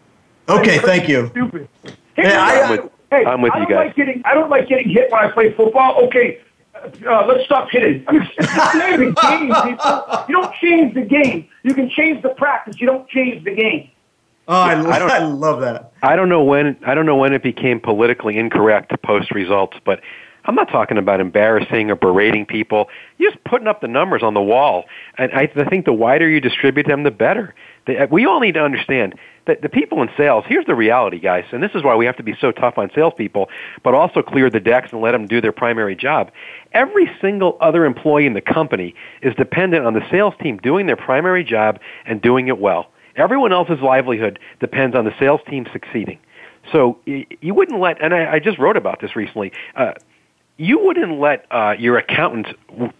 [0.49, 1.27] Okay, That's thank you.
[1.27, 1.67] Stupid.
[2.15, 3.87] Hey, yeah, I, am with, hey, I'm with I you guys.
[3.87, 6.03] Like getting, I don't like getting hit when I play football.
[6.05, 6.39] Okay,
[7.05, 8.03] uh, let's stop hitting.
[8.07, 10.25] I mean, it's the game, people.
[10.29, 11.47] You don't change the game.
[11.63, 12.79] You can change the practice.
[12.79, 13.89] You don't change the game.
[14.47, 15.91] Oh, I, I, I love that.
[16.01, 16.77] I don't know when.
[16.85, 20.01] I don't know when it became politically incorrect to post results, but
[20.47, 22.87] I'm not talking about embarrassing or berating people.
[23.17, 24.85] You're just putting up the numbers on the wall.
[25.17, 27.53] And I, I think the wider you distribute them, the better.
[28.09, 31.63] We all need to understand that the people in sales, here's the reality, guys, and
[31.63, 33.49] this is why we have to be so tough on salespeople,
[33.81, 36.31] but also clear the decks and let them do their primary job.
[36.73, 40.97] Every single other employee in the company is dependent on the sales team doing their
[40.97, 42.89] primary job and doing it well.
[43.15, 46.19] Everyone else's livelihood depends on the sales team succeeding.
[46.71, 49.53] So you wouldn't let, and I, I just wrote about this recently.
[49.75, 49.93] Uh,
[50.57, 52.47] you wouldn't let uh, your accountant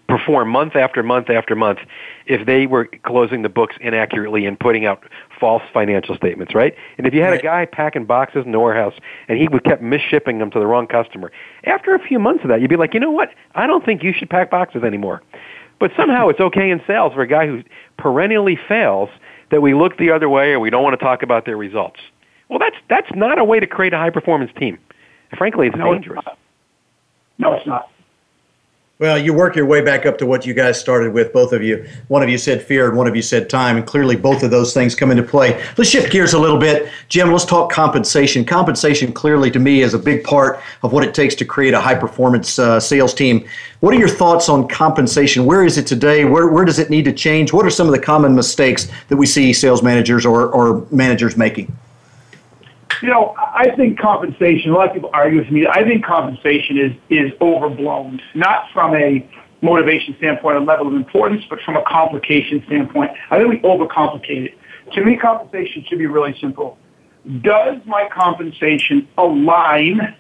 [0.08, 1.80] perform month after month after month
[2.28, 5.04] if they were closing the books inaccurately and putting out
[5.39, 6.76] false financial statements, right?
[6.98, 7.39] And if you had right.
[7.39, 8.93] a guy packing boxes in the warehouse
[9.28, 11.32] and he would kept misshipping them to the wrong customer,
[11.63, 13.30] after a few months of that, you'd be like, you know what?
[13.56, 15.24] I don't think you should pack boxes anymore.
[15.80, 17.63] But somehow it's okay in sales for a guy who
[17.98, 19.10] perennially fails
[19.50, 22.00] that we look the other way or we don't want to talk about their results.
[22.50, 24.78] Well, that's that's not a way to create a high performance team.
[25.38, 26.24] Frankly, it's no, dangerous.
[26.26, 26.36] It's
[27.38, 27.89] no, it's not.
[29.00, 31.62] Well, you work your way back up to what you guys started with, both of
[31.62, 31.88] you.
[32.08, 34.50] One of you said fear, and one of you said time, and clearly both of
[34.50, 35.63] those things come into play.
[35.78, 36.89] Let's shift gears a little bit.
[37.08, 38.43] Jim, let's talk compensation.
[38.43, 41.80] Compensation, clearly to me, is a big part of what it takes to create a
[41.80, 43.47] high performance uh, sales team.
[43.82, 45.45] What are your thoughts on compensation?
[45.45, 46.26] Where is it today?
[46.26, 47.54] Where, where does it need to change?
[47.54, 51.38] What are some of the common mistakes that we see sales managers or, or managers
[51.38, 51.71] making?
[53.02, 54.71] You know, I think compensation.
[54.71, 55.67] A lot of people argue with me.
[55.67, 59.28] I think compensation is is overblown, not from a
[59.62, 63.12] motivation standpoint, a level of importance, but from a complication standpoint.
[63.30, 64.58] I think we overcomplicate it.
[64.93, 66.78] To me, compensation should be really simple.
[67.41, 70.15] Does my compensation align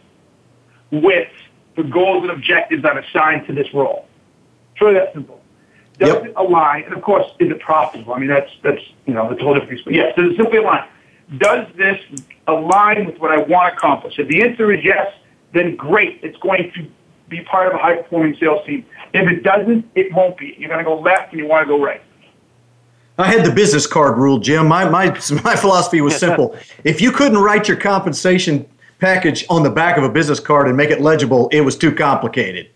[0.91, 1.29] with
[1.75, 4.07] the goals and objectives I've assigned to this role?
[4.73, 5.41] It's really that simple.
[5.99, 6.25] Does yep.
[6.25, 6.83] it align?
[6.83, 8.13] And of course, is it profitable?
[8.13, 9.83] I mean, that's that's you know that's a whole different piece.
[9.83, 10.87] But yes, does it simply align?
[11.37, 11.99] Does this
[12.47, 14.17] align with what I want to accomplish?
[14.17, 15.07] If the answer is yes,
[15.53, 16.19] then great.
[16.23, 16.87] It's going to
[17.27, 18.85] be part of a high performing sales team.
[19.13, 20.55] If it doesn't, it won't be.
[20.57, 22.01] You're going to go left and you want to go right.
[23.17, 24.67] I had the business card rule, Jim.
[24.67, 25.07] My, my,
[25.43, 26.55] my philosophy was simple.
[26.83, 28.67] if you couldn't write your compensation
[28.99, 31.93] package on the back of a business card and make it legible, it was too
[31.93, 32.69] complicated.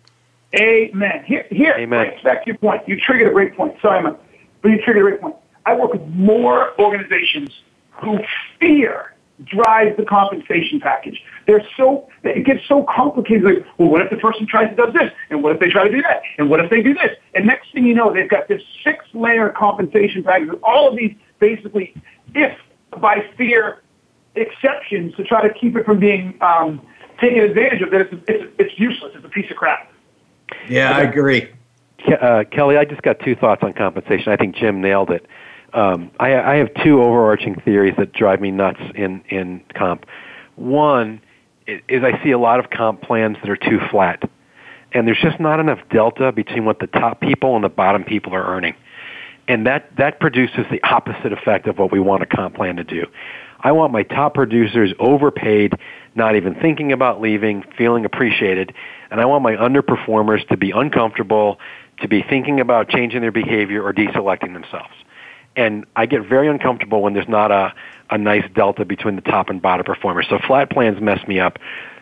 [0.56, 1.24] Amen.
[1.26, 2.14] Here, here Amen.
[2.24, 2.86] back to your point.
[2.88, 3.76] You triggered a great point.
[3.82, 4.18] Sorry, man.
[4.62, 5.36] But you triggered a great point.
[5.66, 7.62] I work with more organizations
[8.02, 8.20] who
[8.60, 9.14] fear
[9.46, 11.22] drives the compensation package.
[11.48, 13.44] They're so it gets so complicated.
[13.44, 15.86] Like, well, what if the person tries to do this, and what if they try
[15.86, 17.18] to do that, and what if they do this?
[17.34, 21.16] And next thing you know, they've got this six-layer compensation package with all of these
[21.40, 21.94] basically,
[22.36, 22.58] if
[23.00, 23.82] by fear
[24.36, 26.86] exceptions to try to keep it from being um,
[27.20, 27.92] taken advantage of.
[27.92, 29.14] That it's, it's, it's useless.
[29.16, 29.92] It's a piece of crap.
[30.70, 31.50] Yeah, I agree.
[32.20, 34.32] Uh, Kelly, I just got two thoughts on compensation.
[34.32, 35.26] I think Jim nailed it
[35.74, 40.06] um, I, I have two overarching theories that drive me nuts in in comp.
[40.56, 41.22] One
[41.68, 44.30] is I see a lot of comp plans that are too flat,
[44.92, 48.34] and there's just not enough delta between what the top people and the bottom people
[48.34, 48.76] are earning,
[49.48, 52.84] and that that produces the opposite effect of what we want a comp plan to
[52.84, 53.06] do.
[53.64, 55.76] I want my top producers overpaid,
[56.16, 58.74] not even thinking about leaving, feeling appreciated,
[59.12, 61.60] and I want my underperformers to be uncomfortable,
[62.02, 64.94] to be thinking about changing their behavior or deselecting themselves
[65.56, 67.74] and I get very uncomfortable when there's not a,
[68.10, 70.28] a nice delta between the top and bottom performers.
[70.30, 71.60] So flat plans mess me up.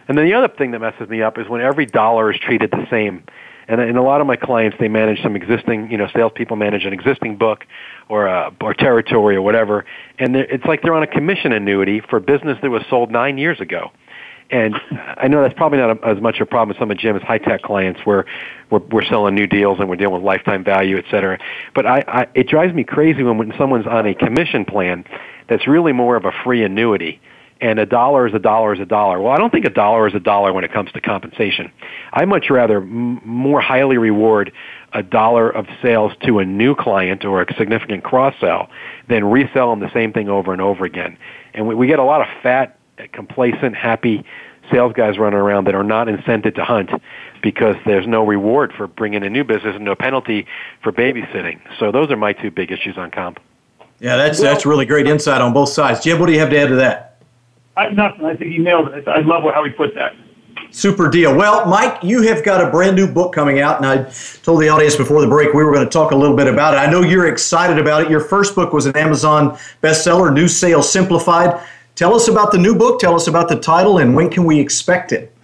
[0.08, 2.72] And then the other thing that messes me up is when every dollar is treated
[2.72, 3.24] the same.
[3.68, 6.86] And in a lot of my clients, they manage some existing, you know, salespeople manage
[6.86, 7.66] an existing book
[8.10, 9.86] or a, or territory or whatever,
[10.18, 13.62] and it's like they're on a commission annuity for business that was sold nine years
[13.62, 13.92] ago.
[14.52, 14.76] And
[15.18, 17.38] I know that's probably not a, as much a problem as some of Jim's high
[17.38, 18.26] tech clients where
[18.72, 21.38] we're, we're selling new deals and we're dealing with lifetime value, et cetera.
[21.76, 25.06] But I, I, it drives me crazy when, when someone's on a commission plan
[25.48, 27.22] that's really more of a free annuity
[27.62, 29.20] and a dollar is a dollar is a dollar.
[29.22, 31.72] Well, I don't think a dollar is a dollar when it comes to compensation.
[32.14, 34.52] I much rather m- more highly reward
[34.94, 38.70] a dollar of sales to a new client or a significant cross sell
[39.10, 41.18] than resell them the same thing over and over again.
[41.54, 44.24] And we, we get a lot of fat complacent, happy
[44.72, 46.90] sales guys running around that are not incented to hunt
[47.42, 50.46] because there's no reward for bringing in new business and no penalty
[50.84, 51.60] for babysitting.
[51.80, 53.40] So those are my two big issues on comp.
[54.00, 56.02] Yeah, that's well, that's really great insight on both sides.
[56.02, 57.22] Jim, what do you have to add to that?
[57.76, 58.26] I have nothing.
[58.26, 59.08] I think he nailed it.
[59.08, 60.16] I love how he put that.
[60.72, 61.36] Super deal.
[61.36, 64.04] Well, Mike, you have got a brand new book coming out, and I
[64.44, 66.76] told the audience before the break we were going to talk a little bit about
[66.76, 66.78] it.
[66.78, 68.10] I know you're excited about it.
[68.10, 71.60] Your first book was an Amazon bestseller, New Sales Simplified.
[72.00, 73.02] Tell us about the new book.
[73.02, 75.36] Tell us about the title, and when can we expect it?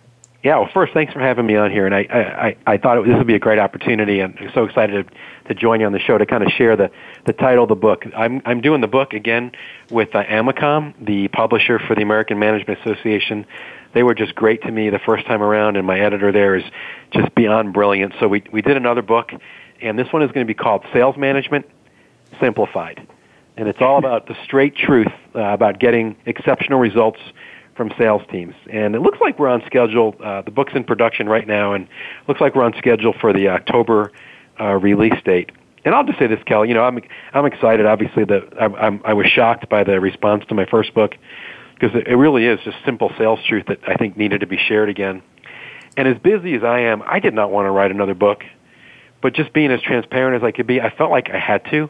[0.42, 3.06] Yeah, well, first, thanks for having me on here, and I I, I thought it,
[3.06, 5.92] this would be a great opportunity, and I'm so excited to, to join you on
[5.92, 6.92] the show to kind of share the
[7.26, 8.06] the title of the book.
[8.16, 9.52] I'm I'm doing the book again
[9.92, 13.46] with uh, AMACOM, the publisher for the American Management Association.
[13.92, 16.64] They were just great to me the first time around, and my editor there is
[17.12, 18.14] just beyond brilliant.
[18.22, 19.34] So we we did another book,
[19.82, 21.66] and this one is going to be called Sales Management
[22.40, 23.06] Simplified
[23.58, 27.20] and it's all about the straight truth uh, about getting exceptional results
[27.76, 28.56] from sales teams.
[28.72, 30.16] And it looks like we're on schedule.
[30.24, 31.88] Uh, the book's in production right now, and
[32.28, 34.12] looks like we're on schedule for the October
[34.60, 35.52] uh, release date.
[35.84, 36.70] And I'll just say this, Kelly.
[36.70, 37.00] You know, I'm
[37.34, 37.86] I'm excited.
[37.86, 41.16] Obviously, that I, I'm, was shocked by the response to my first book
[41.76, 44.58] because it, it really is just simple sales truth that I think needed to be
[44.58, 45.22] shared again.
[45.98, 48.44] And as busy as I am, I did not want to write another book.
[49.22, 51.90] But just being as transparent as I could be, I felt like I had to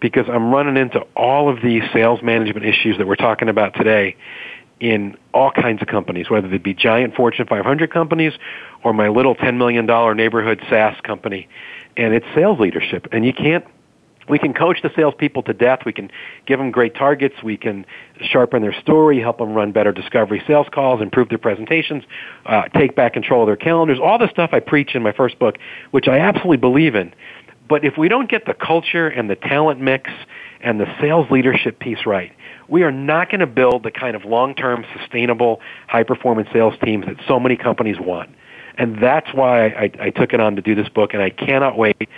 [0.00, 4.16] because I'm running into all of these sales management issues that we're talking about today
[4.80, 8.32] in all kinds of companies, whether they be giant Fortune 500 companies
[8.82, 9.86] or my little $10 million
[10.16, 11.48] neighborhood SaaS company.
[11.96, 13.06] And it's sales leadership.
[13.12, 13.64] And you can't,
[14.28, 15.80] we can coach the salespeople to death.
[15.86, 16.10] We can
[16.46, 17.36] give them great targets.
[17.42, 17.86] We can
[18.20, 22.04] sharpen their story, help them run better discovery sales calls, improve their presentations,
[22.46, 23.98] uh, take back control of their calendars.
[24.02, 25.56] All the stuff I preach in my first book,
[25.92, 27.14] which I absolutely believe in.
[27.68, 30.10] But if we don't get the culture and the talent mix
[30.60, 32.32] and the sales leadership piece right,
[32.68, 37.16] we are not going to build the kind of long-term, sustainable, high-performance sales teams that
[37.26, 38.30] so many companies want.
[38.76, 41.78] And that's why I, I took it on to do this book, and I cannot
[41.78, 42.08] wait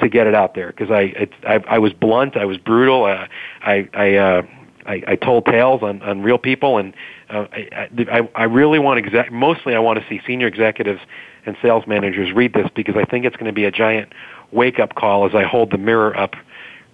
[0.00, 3.26] to get it out there because I, I I was blunt, I was brutal, uh,
[3.62, 4.42] I I, uh,
[4.86, 6.94] I I told tales on on real people, and
[7.30, 11.00] uh, I, I I really want exact mostly I want to see senior executives
[11.46, 14.12] and sales managers read this because I think it's going to be a giant
[14.54, 16.34] wake up call as I hold the mirror up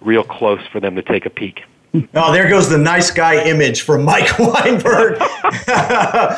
[0.01, 1.61] real close for them to take a peek.
[2.13, 5.21] Oh, there goes the nice guy image from Mike Weinberg.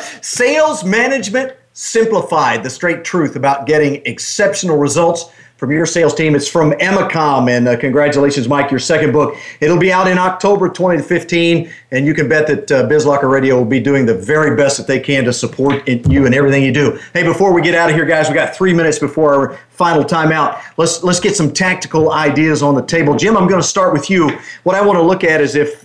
[0.20, 6.34] Sales management simplified, the straight truth about getting exceptional results from your sales team.
[6.34, 9.36] It's from AMACOM, and uh, congratulations, Mike, your second book.
[9.60, 13.64] It'll be out in October 2015, and you can bet that uh, BizLocker Radio will
[13.64, 16.98] be doing the very best that they can to support you and everything you do.
[17.12, 20.04] Hey, before we get out of here, guys, we got three minutes before our final
[20.04, 20.62] timeout.
[20.76, 23.16] Let's let's get some tactical ideas on the table.
[23.16, 24.30] Jim, I'm going to start with you.
[24.62, 25.84] What I want to look at is if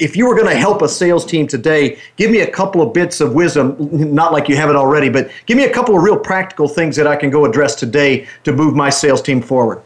[0.00, 2.92] if you were going to help a sales team today, give me a couple of
[2.92, 3.76] bits of wisdom,
[4.14, 6.94] not like you have it already, but give me a couple of real practical things
[6.96, 9.82] that I can go address today to move my sales team forward.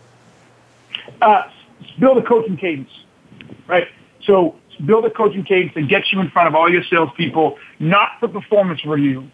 [1.22, 1.50] Uh,
[1.98, 2.90] build a coaching cadence,
[3.66, 3.88] right?
[4.24, 8.10] So build a coaching cadence that gets you in front of all your salespeople, not
[8.20, 9.28] for performance review,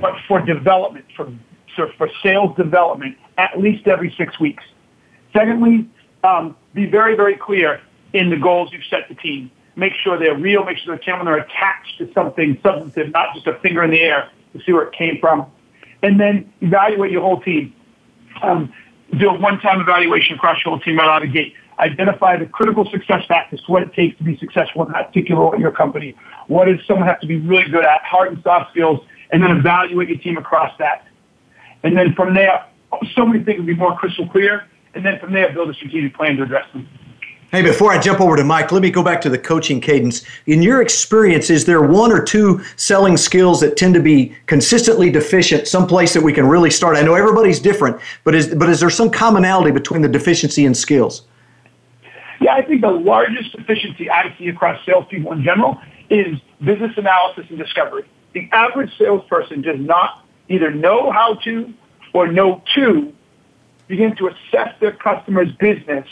[0.00, 1.30] but for development, for
[1.96, 4.64] for sales development at least every six weeks.
[5.32, 5.88] Secondly,
[6.24, 7.80] um, be very, very clear
[8.12, 9.50] in the goals you've set the team.
[9.76, 10.64] Make sure they're real.
[10.64, 14.30] Make sure they're they're attached to something substantive, not just a finger in the air
[14.52, 15.46] to see where it came from.
[16.02, 17.72] And then evaluate your whole team.
[18.42, 18.72] Um,
[19.18, 21.54] do a one-time evaluation across your whole team right out of the gate.
[21.78, 25.70] Identify the critical success factors, what it takes to be successful in that particular your
[25.70, 26.14] company.
[26.48, 29.00] What does someone have to be really good at, hard and soft skills,
[29.30, 31.04] and then evaluate your team across that.
[31.82, 32.64] And then from there,
[33.14, 34.66] so many things will be more crystal clear.
[34.94, 36.88] And then from there, build a strategic plan to address them.
[37.50, 40.22] Hey, before I jump over to Mike, let me go back to the coaching cadence.
[40.44, 45.08] In your experience, is there one or two selling skills that tend to be consistently
[45.10, 46.98] deficient, someplace that we can really start?
[46.98, 50.76] I know everybody's different, but is, but is there some commonality between the deficiency and
[50.76, 51.22] skills?
[52.38, 57.46] Yeah, I think the largest deficiency I see across salespeople in general is business analysis
[57.48, 58.04] and discovery.
[58.34, 61.72] The average salesperson does not either know how to
[62.12, 63.12] or know to
[63.86, 66.06] begin to assess their customer's business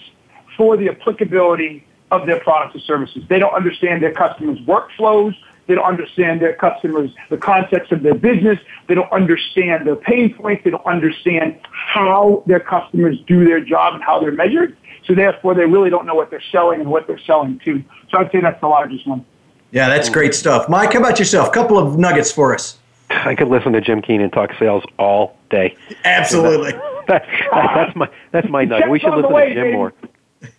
[0.56, 3.24] for the applicability of their products or services.
[3.28, 5.34] They don't understand their customers' workflows.
[5.66, 8.58] They don't understand their customers, the context of their business.
[8.86, 10.62] They don't understand their pain points.
[10.62, 14.76] They don't understand how their customers do their job and how they're measured.
[15.06, 17.82] So therefore, they really don't know what they're selling and what they're selling to.
[18.10, 19.24] So I'd say that's the largest one.
[19.72, 20.68] Yeah, that's great stuff.
[20.68, 21.48] Mike, how about yourself?
[21.48, 22.78] A couple of nuggets for us.
[23.10, 25.76] I could listen to Jim Keenan talk sales all day.
[26.04, 26.74] Absolutely.
[27.06, 28.90] That, that, that's my that's my nugget.
[28.90, 29.92] We should listen way, to Jim more.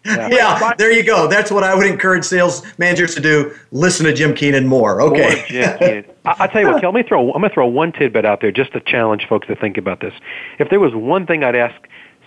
[0.06, 0.30] Yeah.
[0.32, 0.74] yeah.
[0.78, 1.28] there you go.
[1.28, 3.54] That's what I would encourage sales managers to do.
[3.72, 5.02] Listen to Jim Keenan more.
[5.02, 5.36] Okay.
[5.36, 6.06] More Jim Keenan.
[6.26, 8.26] I, will tell you what, Kel, let me throw, I'm going to throw one tidbit
[8.26, 10.14] out there just to challenge folks to think about this.
[10.60, 11.76] If there was one thing I'd ask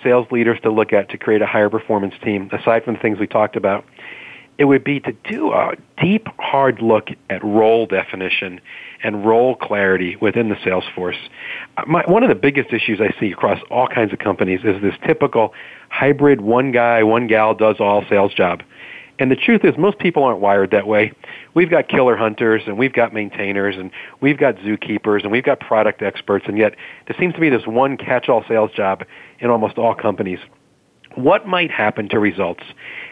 [0.02, 3.18] sales leaders to look at to create a higher performance team, aside from the things
[3.18, 3.84] we talked about,
[4.58, 8.60] it would be to do a deep, hard look at role definition
[9.02, 11.16] and role clarity within the sales force.
[11.76, 14.80] Uh, my, one of the biggest issues I see across all kinds of companies is
[14.82, 15.54] this typical
[15.88, 18.62] hybrid one guy, one gal does all sales job.
[19.18, 21.12] And the truth is, most people aren't wired that way.
[21.52, 23.90] We've got killer hunters, and we've got maintainers, and
[24.22, 26.74] we've got zookeepers, and we've got product experts, and yet
[27.06, 29.04] there seems to be this one catch-all sales job
[29.38, 30.38] in almost all companies.
[31.16, 32.62] What might happen to results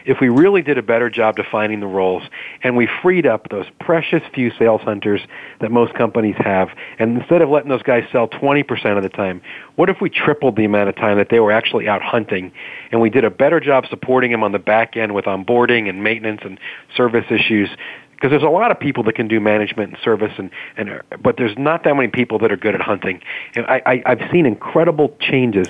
[0.05, 2.23] if we really did a better job defining the roles
[2.63, 5.21] and we freed up those precious few sales hunters
[5.61, 9.41] that most companies have and instead of letting those guys sell 20% of the time,
[9.75, 12.51] what if we tripled the amount of time that they were actually out hunting
[12.91, 16.03] and we did a better job supporting them on the back end with onboarding and
[16.03, 16.59] maintenance and
[16.95, 17.69] service issues?
[18.11, 21.37] Because there's a lot of people that can do management and service and, and but
[21.37, 23.21] there's not that many people that are good at hunting.
[23.55, 25.69] And I, I I've seen incredible changes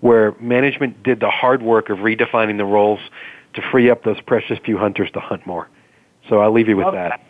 [0.00, 3.00] where management did the hard work of redefining the roles
[3.54, 5.68] to free up those precious few hunters to hunt more.
[6.28, 7.08] So I'll leave you with Love that.
[7.08, 7.24] that.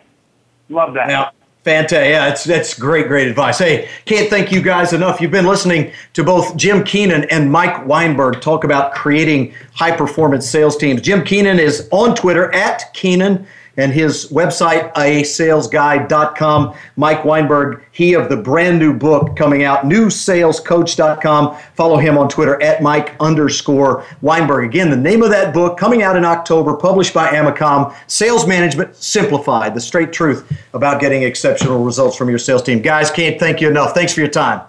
[0.68, 1.08] Love that.
[1.08, 1.30] Now,
[1.64, 2.10] fantastic.
[2.10, 3.58] Yeah, that's, that's great, great advice.
[3.58, 5.20] Hey, can't thank you guys enough.
[5.20, 10.48] You've been listening to both Jim Keenan and Mike Weinberg talk about creating high performance
[10.48, 11.00] sales teams.
[11.00, 13.46] Jim Keenan is on Twitter at Keenan
[13.78, 16.74] and his website, asalesguy.com.
[16.96, 21.56] Mike Weinberg, he of the brand new book coming out, newsalescoach.com.
[21.74, 24.66] Follow him on Twitter at Mike underscore Weinberg.
[24.66, 28.96] Again, the name of that book coming out in October, published by AMACOM, Sales Management
[28.96, 32.82] Simplified, the straight truth about getting exceptional results from your sales team.
[32.82, 33.94] Guys, can't thank you enough.
[33.94, 34.60] Thanks for your time.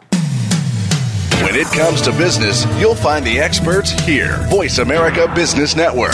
[1.42, 4.46] When it comes to business, you'll find the experts here.
[4.50, 6.14] Voice America Business Network.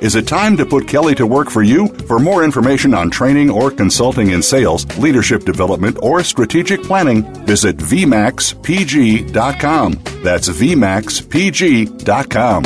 [0.00, 1.88] Is it time to put Kelly to work for you?
[1.88, 7.76] For more information on training or consulting in sales, leadership development, or strategic planning, visit
[7.76, 9.92] VMAXPG.com.
[10.22, 12.64] That's VMAXPG.com.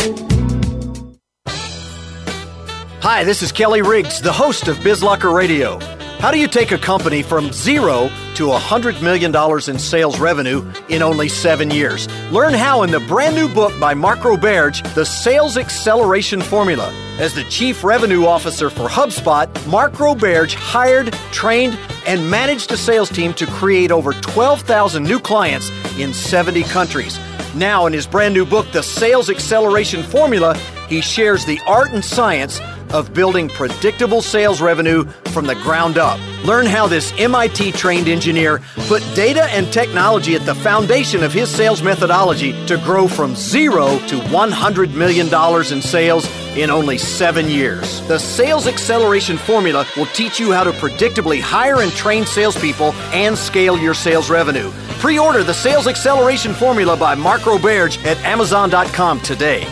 [3.00, 5.80] Hi, this is Kelly Riggs, the host of BizLocker Radio.
[6.24, 9.30] How do you take a company from zero to $100 million
[9.68, 12.08] in sales revenue in only seven years?
[12.30, 16.90] Learn how in the brand new book by Mark Roberge, The Sales Acceleration Formula.
[17.18, 23.10] As the Chief Revenue Officer for HubSpot, Mark Roberge hired, trained, and managed a sales
[23.10, 27.18] team to create over 12,000 new clients in 70 countries.
[27.54, 30.56] Now, in his brand new book, The Sales Acceleration Formula,
[30.88, 32.60] he shares the art and science
[32.94, 36.18] of building predictable sales revenue from the ground up.
[36.44, 41.50] Learn how this MIT trained engineer put data and technology at the foundation of his
[41.50, 45.26] sales methodology to grow from zero to $100 million
[45.72, 46.26] in sales
[46.56, 48.00] in only seven years.
[48.06, 53.36] The Sales Acceleration Formula will teach you how to predictably hire and train salespeople and
[53.36, 54.70] scale your sales revenue.
[55.00, 59.66] Pre order the Sales Acceleration Formula by Mark Roberge at Amazon.com today.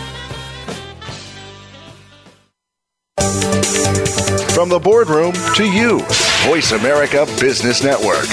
[4.73, 5.99] The boardroom to you,
[6.47, 8.25] Voice America Business Network.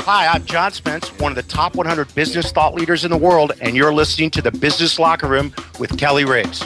[0.00, 3.52] Hi, I'm John Spence, one of the top 100 business thought leaders in the world,
[3.60, 6.64] and you're listening to the Business Locker Room with Kelly Riggs.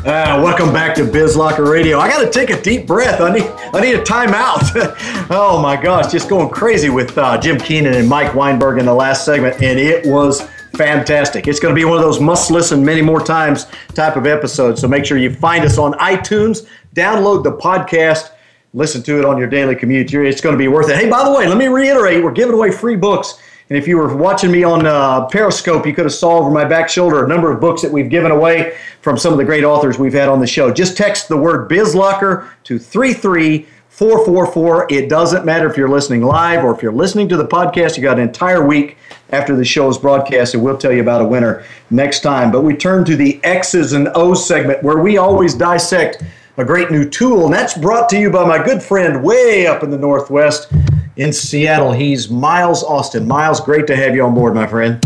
[0.00, 1.98] Uh, welcome back to BizLocker Radio.
[1.98, 3.20] I got to take a deep breath.
[3.20, 3.42] I need
[3.74, 4.96] I need a timeout.
[5.30, 8.94] oh my gosh, just going crazy with uh, Jim Keenan and Mike Weinberg in the
[8.94, 11.46] last segment, and it was fantastic.
[11.46, 14.80] It's going to be one of those must listen many more times type of episodes.
[14.80, 18.30] So make sure you find us on iTunes, download the podcast,
[18.72, 20.14] listen to it on your daily commute.
[20.14, 20.96] It's going to be worth it.
[20.96, 23.38] Hey, by the way, let me reiterate: we're giving away free books.
[23.70, 26.64] And if you were watching me on uh, Periscope, you could have saw over my
[26.64, 29.62] back shoulder a number of books that we've given away from some of the great
[29.62, 30.72] authors we've had on the show.
[30.72, 34.88] Just text the word BizLocker to 33444.
[34.90, 37.96] It doesn't matter if you're listening live or if you're listening to the podcast.
[37.96, 38.96] You got an entire week
[39.30, 42.50] after the show is broadcast, and we'll tell you about a winner next time.
[42.50, 46.24] But we turn to the X's and O's segment where we always dissect
[46.56, 49.84] a great new tool, and that's brought to you by my good friend way up
[49.84, 50.72] in the Northwest
[51.20, 51.92] in Seattle.
[51.92, 53.28] He's Miles Austin.
[53.28, 55.04] Miles, great to have you on board, my friend.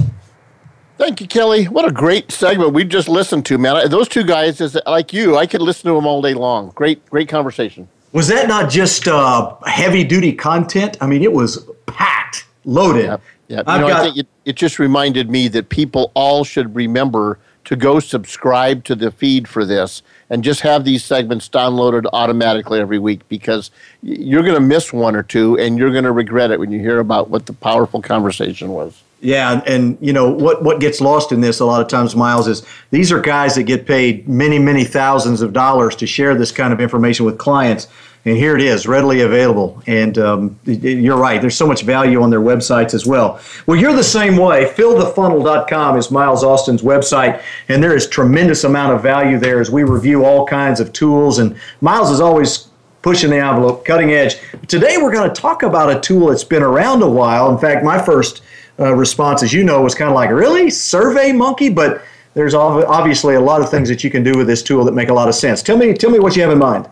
[0.96, 1.64] Thank you, Kelly.
[1.64, 3.90] What a great segment we just listened to, man.
[3.90, 6.70] Those two guys, is like you, I could listen to them all day long.
[6.70, 7.88] Great, great conversation.
[8.12, 10.96] Was that not just uh, heavy duty content?
[11.00, 13.06] I mean, it was packed, loaded.
[13.06, 13.16] Yeah,
[13.48, 13.74] yeah.
[13.74, 17.40] You know, got, I think it, it just reminded me that people all should remember
[17.64, 20.02] to go subscribe to the feed for this
[20.34, 23.70] and just have these segments downloaded automatically every week because
[24.02, 26.80] you're going to miss one or two and you're going to regret it when you
[26.80, 29.00] hear about what the powerful conversation was.
[29.24, 32.46] Yeah, and, you know what what gets lost in this a lot of times, Miles,
[32.46, 36.52] is these are guys that get paid many many thousands of dollars to share this
[36.52, 37.88] kind of information with clients,
[38.26, 39.82] and here it is, readily available.
[39.86, 43.40] And um, you're right, there's so much value on their websites as well.
[43.66, 44.66] Well, you're the same way.
[44.66, 49.84] Fillthefunnel.com is Miles Austin's website, and there is tremendous amount of value there as we
[49.84, 51.38] review all kinds of tools.
[51.38, 52.68] And Miles is always
[53.00, 54.36] pushing the envelope, cutting edge.
[54.68, 57.50] Today we're going to talk about a tool that's been around a while.
[57.50, 58.42] In fact, my first
[58.78, 60.66] uh, response, as you know, was kind of like, really?
[60.66, 61.74] SurveyMonkey?
[61.74, 62.02] But
[62.34, 65.08] there's obviously a lot of things that you can do with this tool that make
[65.08, 65.62] a lot of sense.
[65.62, 66.88] Tell me, tell me what you have in mind.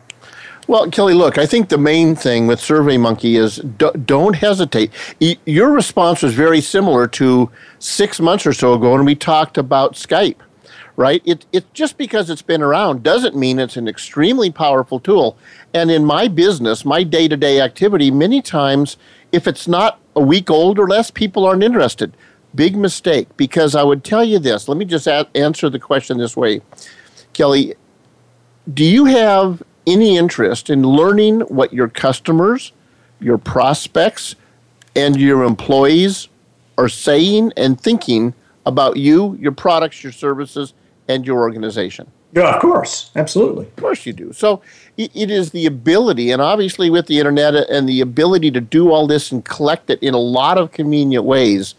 [0.69, 4.93] Well, Kelly, look, I think the main thing with SurveyMonkey is don't hesitate.
[5.45, 9.95] Your response was very similar to six months or so ago when we talked about
[9.95, 10.37] Skype,
[10.95, 11.21] right?
[11.25, 15.37] It, it just because it's been around doesn't mean it's an extremely powerful tool.
[15.75, 18.97] And in my business, my day to day activity, many times,
[19.33, 22.15] if it's not a week old or less, people aren't interested.
[22.55, 24.69] Big mistake because I would tell you this.
[24.69, 26.61] Let me just a- answer the question this way.
[27.33, 27.75] Kelly,
[28.73, 32.73] do you have any interest in learning what your customers,
[33.21, 34.35] your prospects,
[34.95, 36.29] and your employees
[36.77, 38.35] are saying and thinking
[38.67, 40.75] about you, your products, your services,
[41.09, 42.11] and your organization?
[42.33, 43.11] Yeah, of course.
[43.15, 43.67] Absolutely.
[43.67, 44.33] Of course you do.
[44.33, 44.63] So
[44.97, 48.91] it is the ability, and obviously with the internet uh, and the ability to do
[48.91, 51.75] all this and collect it in a lot of convenient ways,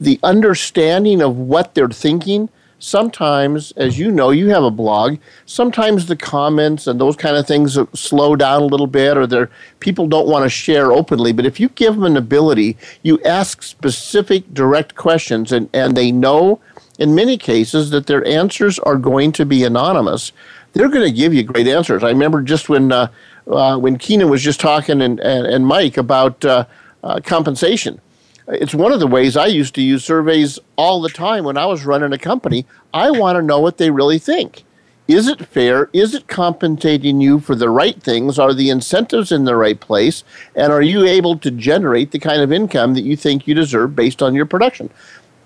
[0.00, 5.18] the understanding of what they're thinking sometimes, as you know, you have a blog.
[5.46, 9.46] Sometimes the comments and those kind of things slow down a little bit, or they
[9.80, 11.32] people don't want to share openly.
[11.32, 16.12] But if you give them an ability, you ask specific, direct questions, and, and they
[16.12, 16.60] know
[16.98, 20.32] in many cases that their answers are going to be anonymous.
[20.72, 22.02] They're going to give you great answers.
[22.02, 23.08] I remember just when uh,
[23.46, 26.64] uh, when Keenan was just talking and, and, and Mike about uh,
[27.02, 28.00] uh compensation
[28.48, 31.66] it's one of the ways I used to use surveys all the time when I
[31.66, 32.66] was running a company.
[32.94, 34.64] I want to know what they really think.
[35.08, 35.88] Is it fair?
[35.92, 38.38] Is it compensating you for the right things?
[38.38, 40.24] Are the incentives in the right place?
[40.54, 43.94] And are you able to generate the kind of income that you think you deserve
[43.94, 44.90] based on your production?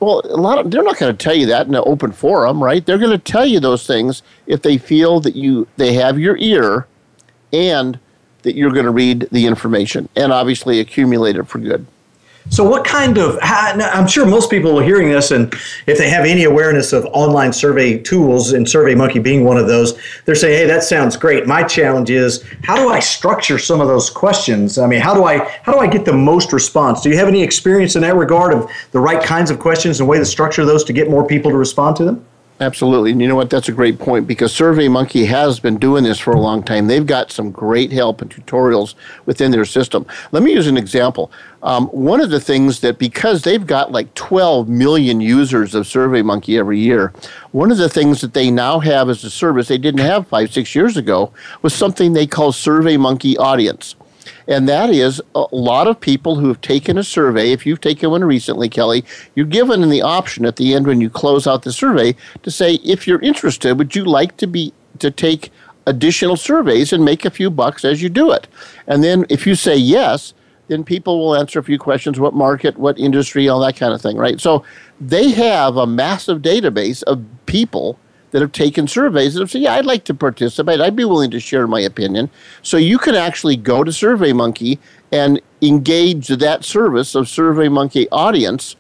[0.01, 2.63] Well, a lot of they're not going to tell you that in an open forum,
[2.63, 2.85] right?
[2.85, 6.39] They're going to tell you those things if they feel that you they have your
[6.39, 6.87] ear
[7.53, 7.99] and
[8.43, 11.87] that you're going to read the information and obviously accumulate it for good.
[12.49, 13.39] So, what kind of?
[13.43, 15.55] I'm sure most people are hearing this, and
[15.87, 19.99] if they have any awareness of online survey tools, and SurveyMonkey being one of those,
[20.25, 23.89] they're saying, "Hey, that sounds great." My challenge is, how do I structure some of
[23.89, 24.79] those questions?
[24.79, 27.03] I mean, how do I how do I get the most response?
[27.03, 30.09] Do you have any experience in that regard of the right kinds of questions and
[30.09, 32.25] way to structure those to get more people to respond to them?
[32.61, 33.13] Absolutely.
[33.13, 33.49] And you know what?
[33.49, 36.89] That's a great point because SurveyMonkey has been doing this for a long time.
[36.89, 38.95] They've got some great help and tutorials
[39.25, 40.05] within their system.
[40.33, 41.33] Let me use an example.
[41.63, 46.59] Um, one of the things that, because they've got like 12 million users of SurveyMonkey
[46.59, 47.15] every year,
[47.53, 50.53] one of the things that they now have as a service they didn't have five,
[50.53, 51.33] six years ago
[51.63, 53.95] was something they call SurveyMonkey Audience
[54.49, 57.53] and that is a lot of people who have taken a survey.
[57.53, 59.05] If you've taken one recently, Kelly,
[59.35, 62.75] you're given the option at the end when you close out the survey to say,
[62.77, 65.51] if you're interested, would you like to be to take
[65.87, 68.47] additional surveys and make a few bucks as you do it?
[68.87, 70.35] And then if you say yes,
[70.69, 74.01] then people will answer a few questions what market, what industry, all that kind of
[74.01, 74.41] thing, right?
[74.41, 74.65] So
[75.01, 77.99] they have a massive database of people
[78.31, 80.81] that have taken surveys and have said, yeah, I'd like to participate.
[80.81, 82.31] I'd be willing to share my opinion.
[82.63, 84.79] So you can actually go to SurveyMonkey
[85.13, 88.77] and engage that service of SurveyMonkey audience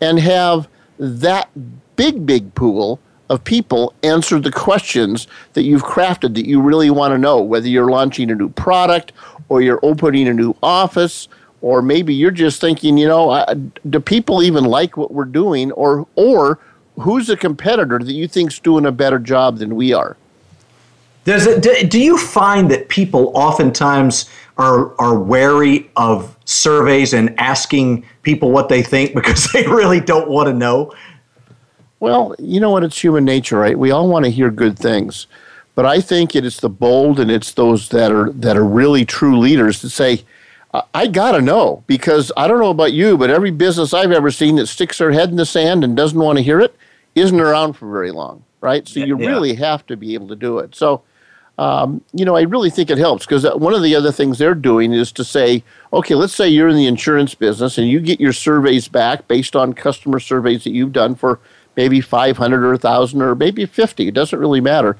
[0.00, 0.68] and have
[0.98, 1.48] that
[1.96, 7.12] big, big pool of people answer the questions that you've crafted that you really want
[7.12, 9.12] to know, whether you're launching a new product
[9.48, 11.28] or you're opening a new office
[11.62, 13.44] or maybe you're just thinking, you know,
[13.88, 16.58] do people even like what we're doing or or
[17.00, 20.16] who's a competitor that you think's doing a better job than we are?
[21.24, 24.28] Does it, do you find that people oftentimes
[24.58, 30.28] are are wary of surveys and asking people what they think because they really don't
[30.28, 30.92] want to know?
[31.98, 32.84] Well, you know what?
[32.84, 33.78] It's human nature, right?
[33.78, 35.26] We all want to hear good things,
[35.74, 39.06] but I think it is the bold and it's those that are that are really
[39.06, 40.24] true leaders that say,
[40.92, 44.30] I got to know because I don't know about you, but every business I've ever
[44.30, 46.76] seen that sticks their head in the sand and doesn't want to hear it
[47.14, 48.86] isn't around for very long, right?
[48.86, 49.28] So you yeah.
[49.28, 50.74] really have to be able to do it.
[50.74, 51.02] So,
[51.58, 54.54] um, you know, I really think it helps because one of the other things they're
[54.54, 55.62] doing is to say,
[55.92, 59.54] okay, let's say you're in the insurance business and you get your surveys back based
[59.54, 61.38] on customer surveys that you've done for
[61.76, 64.08] maybe 500 or 1,000 or maybe 50.
[64.08, 64.96] It doesn't really matter.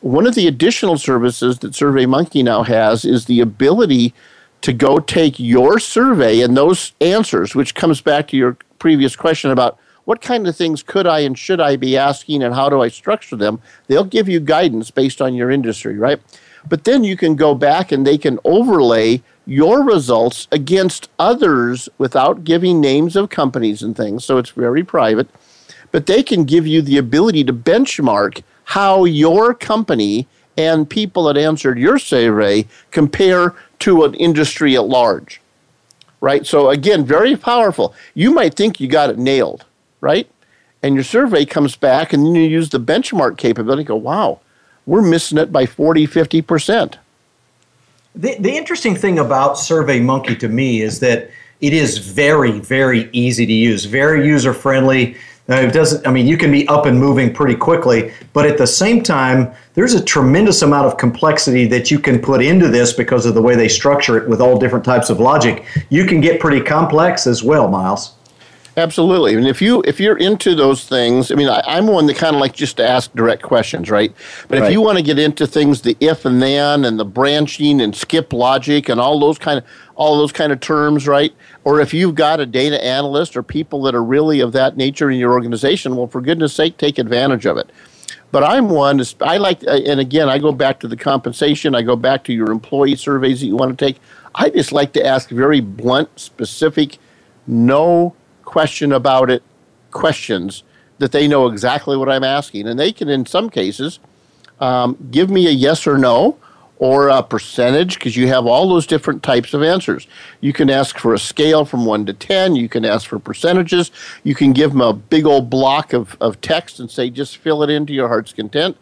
[0.00, 4.14] One of the additional services that SurveyMonkey now has is the ability
[4.60, 9.50] to go take your survey and those answers, which comes back to your previous question
[9.50, 9.78] about
[10.08, 12.88] what kind of things could I and should I be asking and how do I
[12.88, 13.60] structure them?
[13.88, 16.18] They'll give you guidance based on your industry, right?
[16.66, 22.42] But then you can go back and they can overlay your results against others without
[22.44, 24.24] giving names of companies and things.
[24.24, 25.28] So it's very private.
[25.92, 31.36] But they can give you the ability to benchmark how your company and people that
[31.36, 35.42] answered your survey compare to an industry at large.
[36.22, 36.46] Right?
[36.46, 37.94] So, again, very powerful.
[38.14, 39.66] You might think you got it nailed,
[40.00, 40.28] right?
[40.82, 44.40] And your survey comes back, and then you use the benchmark capability go, wow,
[44.86, 46.96] we're missing it by 40, 50%.
[48.14, 51.30] The, the interesting thing about SurveyMonkey to me is that
[51.60, 55.16] it is very, very easy to use, very user friendly.
[55.48, 56.06] It doesn't.
[56.06, 59.52] I mean, you can be up and moving pretty quickly, but at the same time,
[59.74, 63.42] there's a tremendous amount of complexity that you can put into this because of the
[63.42, 65.64] way they structure it with all different types of logic.
[65.88, 68.12] You can get pretty complex as well, Miles.
[68.78, 69.34] Absolutely.
[69.34, 72.36] And if you if you're into those things, I mean, I, am one that kind
[72.36, 74.14] of like just to ask direct questions, right?
[74.46, 74.68] But right.
[74.68, 77.94] if you want to get into things, the if and then and the branching and
[77.94, 79.64] skip logic and all those kind of
[79.96, 81.34] all those kind of terms, right?
[81.64, 85.10] Or if you've got a data analyst or people that are really of that nature
[85.10, 87.70] in your organization, well, for goodness sake, take advantage of it.
[88.30, 89.02] But I'm one.
[89.20, 91.74] I like, uh, and again, I go back to the compensation.
[91.74, 94.00] I go back to your employee surveys that you want to take.
[94.36, 96.98] I just like to ask very blunt, specific,
[97.48, 98.14] no
[98.48, 99.42] question about it
[99.90, 100.62] questions
[100.96, 102.66] that they know exactly what I'm asking.
[102.66, 104.00] And they can, in some cases,
[104.58, 106.38] um, give me a yes or no
[106.78, 110.06] or a percentage because you have all those different types of answers.
[110.40, 112.56] You can ask for a scale from 1 to 10.
[112.56, 113.90] You can ask for percentages.
[114.24, 117.62] You can give them a big old block of, of text and say, just fill
[117.62, 118.78] it into your heart's content.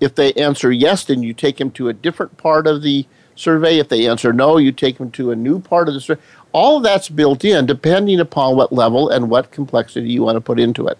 [0.00, 3.78] If they answer yes, then you take them to a different part of the survey.
[3.78, 6.22] If they answer no, you take them to a new part of the survey.
[6.52, 10.40] All of that's built in depending upon what level and what complexity you want to
[10.40, 10.98] put into it.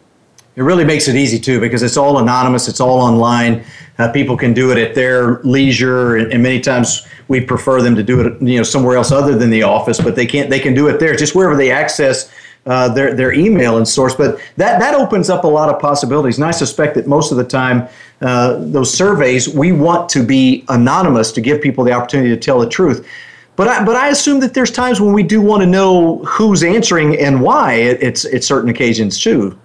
[0.55, 3.65] It really makes it easy too because it's all anonymous, it's all online.
[3.99, 7.95] Uh, people can do it at their leisure, and, and, many times we prefer them
[7.95, 10.01] to do it, you know, somewhere else other than the office.
[10.01, 12.31] But they can't; they can do it there, just wherever they access
[12.67, 14.15] uh, their their email and source.
[14.15, 16.37] But that that opens up a lot of possibilities.
[16.37, 17.89] And I suspect that most of the time,
[18.21, 22.59] uh, those surveys we want to be anonymous to give people the opportunity to tell
[22.59, 23.07] the truth.
[23.55, 26.63] But I, but I assume that there's times when we do want to know who's
[26.63, 27.75] answering and why.
[27.75, 29.59] It's at certain occasions too.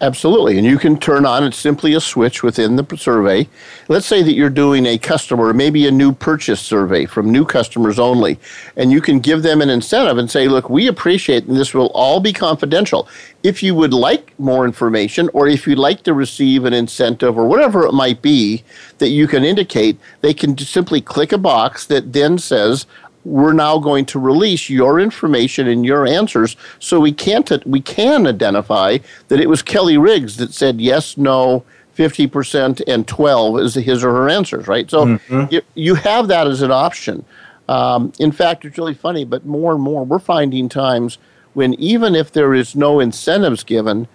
[0.00, 0.58] Absolutely.
[0.58, 3.48] And you can turn on, it's simply a switch within the survey.
[3.86, 7.96] Let's say that you're doing a customer, maybe a new purchase survey from new customers
[7.96, 8.40] only,
[8.76, 11.92] and you can give them an incentive and say, look, we appreciate, and this will
[11.94, 13.08] all be confidential.
[13.44, 17.46] If you would like more information, or if you'd like to receive an incentive, or
[17.46, 18.64] whatever it might be
[18.98, 22.84] that you can indicate, they can simply click a box that then says,
[23.28, 28.26] we're now going to release your information and your answers so we can't we can
[28.26, 28.98] identify
[29.28, 31.64] that it was Kelly Riggs that said yes, no,
[31.96, 34.88] 50% and 12 is his or her answers, right?
[34.90, 35.52] So mm-hmm.
[35.52, 37.24] you, you have that as an option.
[37.68, 41.18] Um, in fact, it's really funny, but more and more we're finding times
[41.54, 44.08] when even if there is no incentives given,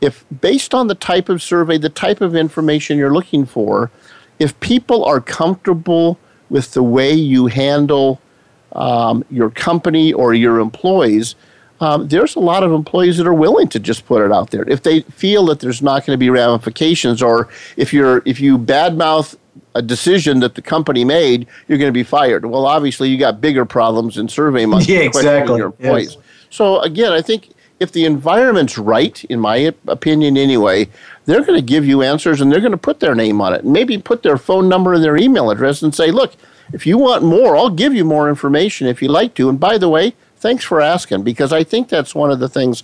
[0.00, 3.90] if based on the type of survey, the type of information you're looking for,
[4.38, 6.18] if people are comfortable
[6.50, 8.20] with the way you handle
[8.74, 11.34] um, your company or your employees,
[11.80, 14.68] um, there's a lot of employees that are willing to just put it out there
[14.68, 18.56] if they feel that there's not going to be ramifications, or if you're if you
[18.58, 19.36] badmouth
[19.74, 22.46] a decision that the company made, you're going to be fired.
[22.46, 24.88] Well, obviously, you got bigger problems in survey months.
[24.94, 25.58] Yeah, exactly.
[25.58, 26.14] Your employees.
[26.14, 26.24] Yes.
[26.50, 27.50] So again, I think
[27.80, 30.88] if the environment's right, in my opinion anyway,
[31.24, 33.64] they're going to give you answers and they're going to put their name on it
[33.64, 36.34] and maybe put their phone number and their email address and say, look,
[36.72, 39.48] if you want more, I'll give you more information if you like to.
[39.48, 42.82] And by the way, thanks for asking because I think that's one of the things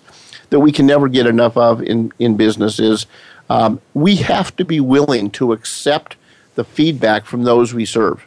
[0.50, 3.06] that we can never get enough of in, in business is
[3.48, 6.16] um, we have to be willing to accept
[6.54, 8.26] the feedback from those we serve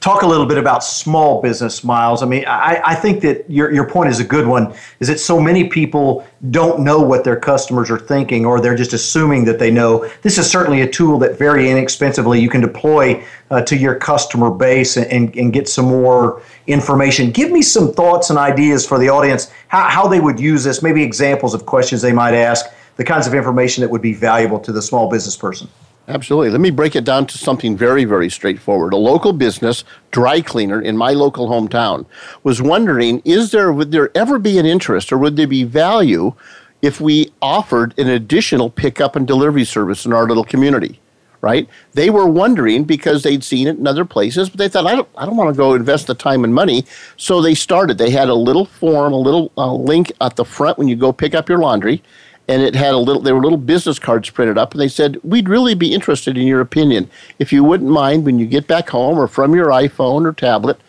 [0.00, 2.22] talk a little bit about small business miles.
[2.22, 5.18] I mean I, I, think that your, your point is a good one is that
[5.18, 9.58] so many people don't know what their customers are thinking or they're just assuming that
[9.58, 10.08] they know.
[10.22, 14.50] This is certainly a tool that very inexpensively you can deploy uh, to your customer
[14.50, 17.30] base and, and, and, get some more information.
[17.30, 20.82] Give me some thoughts and ideas for the audience how, how they would use this
[20.82, 22.66] maybe examples of questions they might ask
[22.96, 25.68] the kinds of information that would be valuable to the small business person
[26.08, 26.50] Absolutely.
[26.50, 28.92] Let me break it down to something very, very straightforward.
[28.92, 29.82] A local business,
[30.12, 32.06] dry cleaner in my local hometown,
[32.44, 36.32] was wondering is there, would there ever be an interest or would there be value
[36.80, 41.00] if we offered an additional pickup and delivery service in our little community?
[41.40, 41.68] Right?
[41.92, 45.08] They were wondering because they'd seen it in other places, but they thought, I don't,
[45.16, 46.84] I don't want to go invest the time and money.
[47.16, 47.98] So they started.
[47.98, 51.12] They had a little form, a little uh, link at the front when you go
[51.12, 52.02] pick up your laundry
[52.48, 55.18] and it had a little there were little business cards printed up and they said
[55.22, 57.10] we'd really be interested in your opinion.
[57.38, 60.80] If you wouldn't mind when you get back home or from your iphone or tablet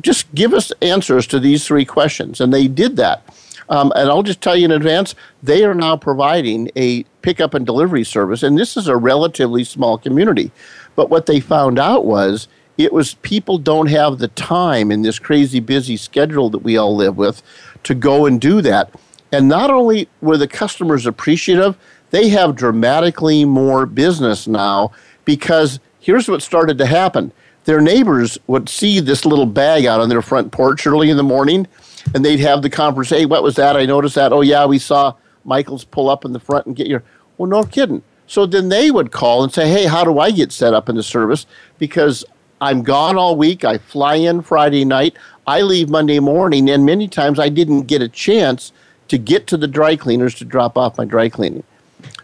[0.00, 2.40] just give us answers to these three questions.
[2.40, 3.22] And they did that.
[3.68, 7.64] Um, and i'll just tell you in advance they are now providing a pickup and
[7.64, 10.50] delivery service and this is a relatively small community.
[10.96, 12.48] But what they found out was
[12.78, 16.96] it was people don't have the time in this crazy busy schedule that we all
[16.96, 17.42] live with
[17.82, 18.92] to go and do that
[19.32, 21.76] and not only were the customers appreciative,
[22.10, 24.92] they have dramatically more business now
[25.24, 27.32] because here's what started to happen.
[27.64, 31.22] Their neighbors would see this little bag out on their front porch early in the
[31.22, 31.66] morning,
[32.14, 33.20] and they'd have the conversation.
[33.20, 33.76] Hey, what was that?
[33.76, 34.32] I noticed that.
[34.32, 35.14] Oh, yeah, we saw
[35.44, 37.02] Michael's pull up in the front and get your.
[37.38, 38.02] Well, no kidding.
[38.26, 40.96] So then they would call and say, Hey, how do I get set up in
[40.96, 41.46] the service?
[41.78, 42.24] Because
[42.60, 43.64] I'm gone all week.
[43.64, 45.16] I fly in Friday night.
[45.46, 48.72] I leave Monday morning, and many times I didn't get a chance
[49.10, 51.62] to get to the dry cleaners to drop off my dry cleaning.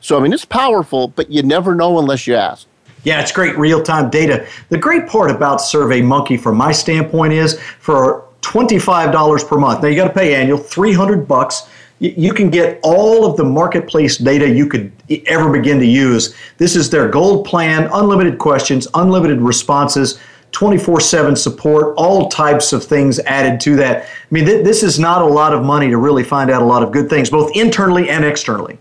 [0.01, 2.67] So, I mean, it's powerful, but you never know unless you ask.
[3.05, 4.47] Yeah, it's great real time data.
[4.69, 9.83] The great part about SurveyMonkey, from my standpoint, is for $25 per month.
[9.83, 11.69] Now, you got to pay annual, 300 bucks
[11.99, 14.93] you can get all of the marketplace data you could
[15.27, 16.35] ever begin to use.
[16.59, 20.19] This is their gold plan, unlimited questions, unlimited responses,
[20.57, 24.05] 24 7 support, all types of things added to that.
[24.05, 26.65] I mean, th- this is not a lot of money to really find out a
[26.65, 28.79] lot of good things, both internally and externally.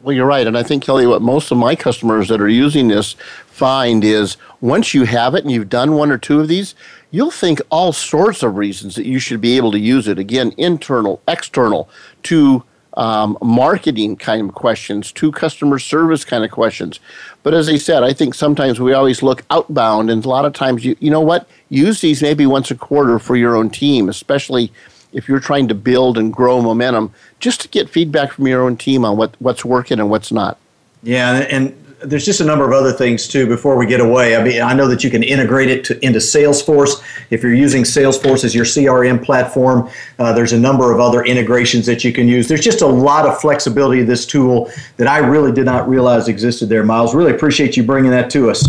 [0.00, 0.46] Well, you're right.
[0.46, 3.12] And I think, Kelly, what most of my customers that are using this
[3.46, 6.74] find is once you have it and you've done one or two of these,
[7.10, 10.18] you'll think all sorts of reasons that you should be able to use it.
[10.18, 11.90] Again, internal, external,
[12.22, 12.64] to
[12.94, 17.00] um, marketing kind of questions, to customer service kind of questions.
[17.42, 20.52] But as I said, I think sometimes we always look outbound, and a lot of
[20.52, 21.48] times, you, you know what?
[21.68, 24.70] Use these maybe once a quarter for your own team, especially
[25.12, 28.76] if you're trying to build and grow momentum, just to get feedback from your own
[28.76, 30.58] team on what, what's working and what's not.
[31.02, 31.74] Yeah, and
[32.04, 34.36] there's just a number of other things too before we get away.
[34.36, 37.02] I mean, I know that you can integrate it to, into Salesforce.
[37.30, 39.88] If you're using Salesforce as your CRM platform,
[40.18, 42.48] uh, there's a number of other integrations that you can use.
[42.48, 46.28] There's just a lot of flexibility of this tool that I really did not realize
[46.28, 47.14] existed there, Miles.
[47.14, 48.68] Really appreciate you bringing that to us.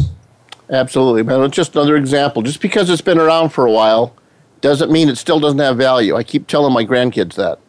[0.70, 1.42] Absolutely, man.
[1.42, 2.42] It's just another example.
[2.42, 4.16] Just because it's been around for a while
[4.62, 6.16] doesn't mean it still doesn't have value.
[6.16, 7.60] I keep telling my grandkids that.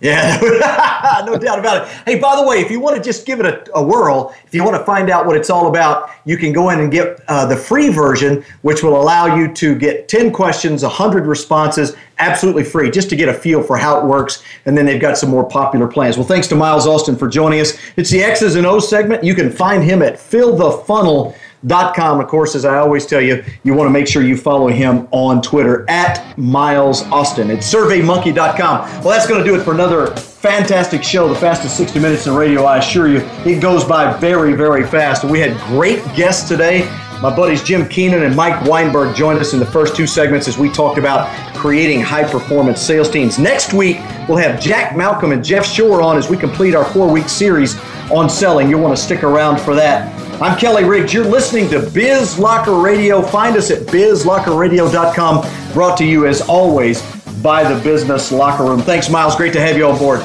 [0.00, 0.38] Yeah,
[1.26, 1.88] no doubt about it.
[2.06, 4.54] Hey, by the way, if you want to just give it a, a, whirl, if
[4.54, 7.22] you want to find out what it's all about, you can go in and get
[7.28, 12.64] uh, the free version, which will allow you to get 10 questions, 100 responses, absolutely
[12.64, 14.42] free, just to get a feel for how it works.
[14.64, 16.16] And then they've got some more popular plans.
[16.16, 17.76] Well, thanks to Miles Austin for joining us.
[17.96, 19.22] It's the X's and O's segment.
[19.22, 21.36] You can find him at Fill the Funnel.
[21.68, 25.06] Of course, as I always tell you, you want to make sure you follow him
[25.10, 27.50] on Twitter at Miles Austin.
[27.50, 28.80] It's surveymonkey.com.
[29.02, 32.34] Well, that's going to do it for another fantastic show, the fastest 60 minutes in
[32.34, 33.18] radio, I assure you.
[33.44, 35.22] It goes by very, very fast.
[35.24, 36.88] We had great guests today.
[37.20, 40.56] My buddies Jim Keenan and Mike Weinberg joined us in the first two segments as
[40.56, 43.38] we talked about creating high performance sales teams.
[43.38, 47.12] Next week, we'll have Jack Malcolm and Jeff Shore on as we complete our four
[47.12, 47.78] week series
[48.10, 48.70] on selling.
[48.70, 50.29] You'll want to stick around for that.
[50.40, 51.12] I'm Kelly Riggs.
[51.12, 53.20] You're listening to BizLocker Radio.
[53.20, 55.72] Find us at bizlockerradio.com.
[55.74, 57.02] Brought to you, as always,
[57.42, 58.80] by the Business Locker Room.
[58.80, 59.36] Thanks, Miles.
[59.36, 60.20] Great to have you on board.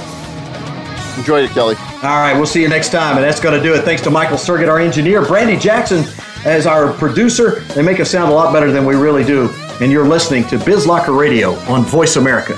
[1.18, 1.76] Enjoy it, Kelly.
[1.96, 3.18] All right, we'll see you next time.
[3.18, 3.82] And that's going to do it.
[3.82, 6.06] Thanks to Michael Sergett, our engineer, Brandy Jackson
[6.46, 7.60] as our producer.
[7.74, 9.50] They make us sound a lot better than we really do.
[9.82, 12.58] And you're listening to BizLocker Radio on Voice America.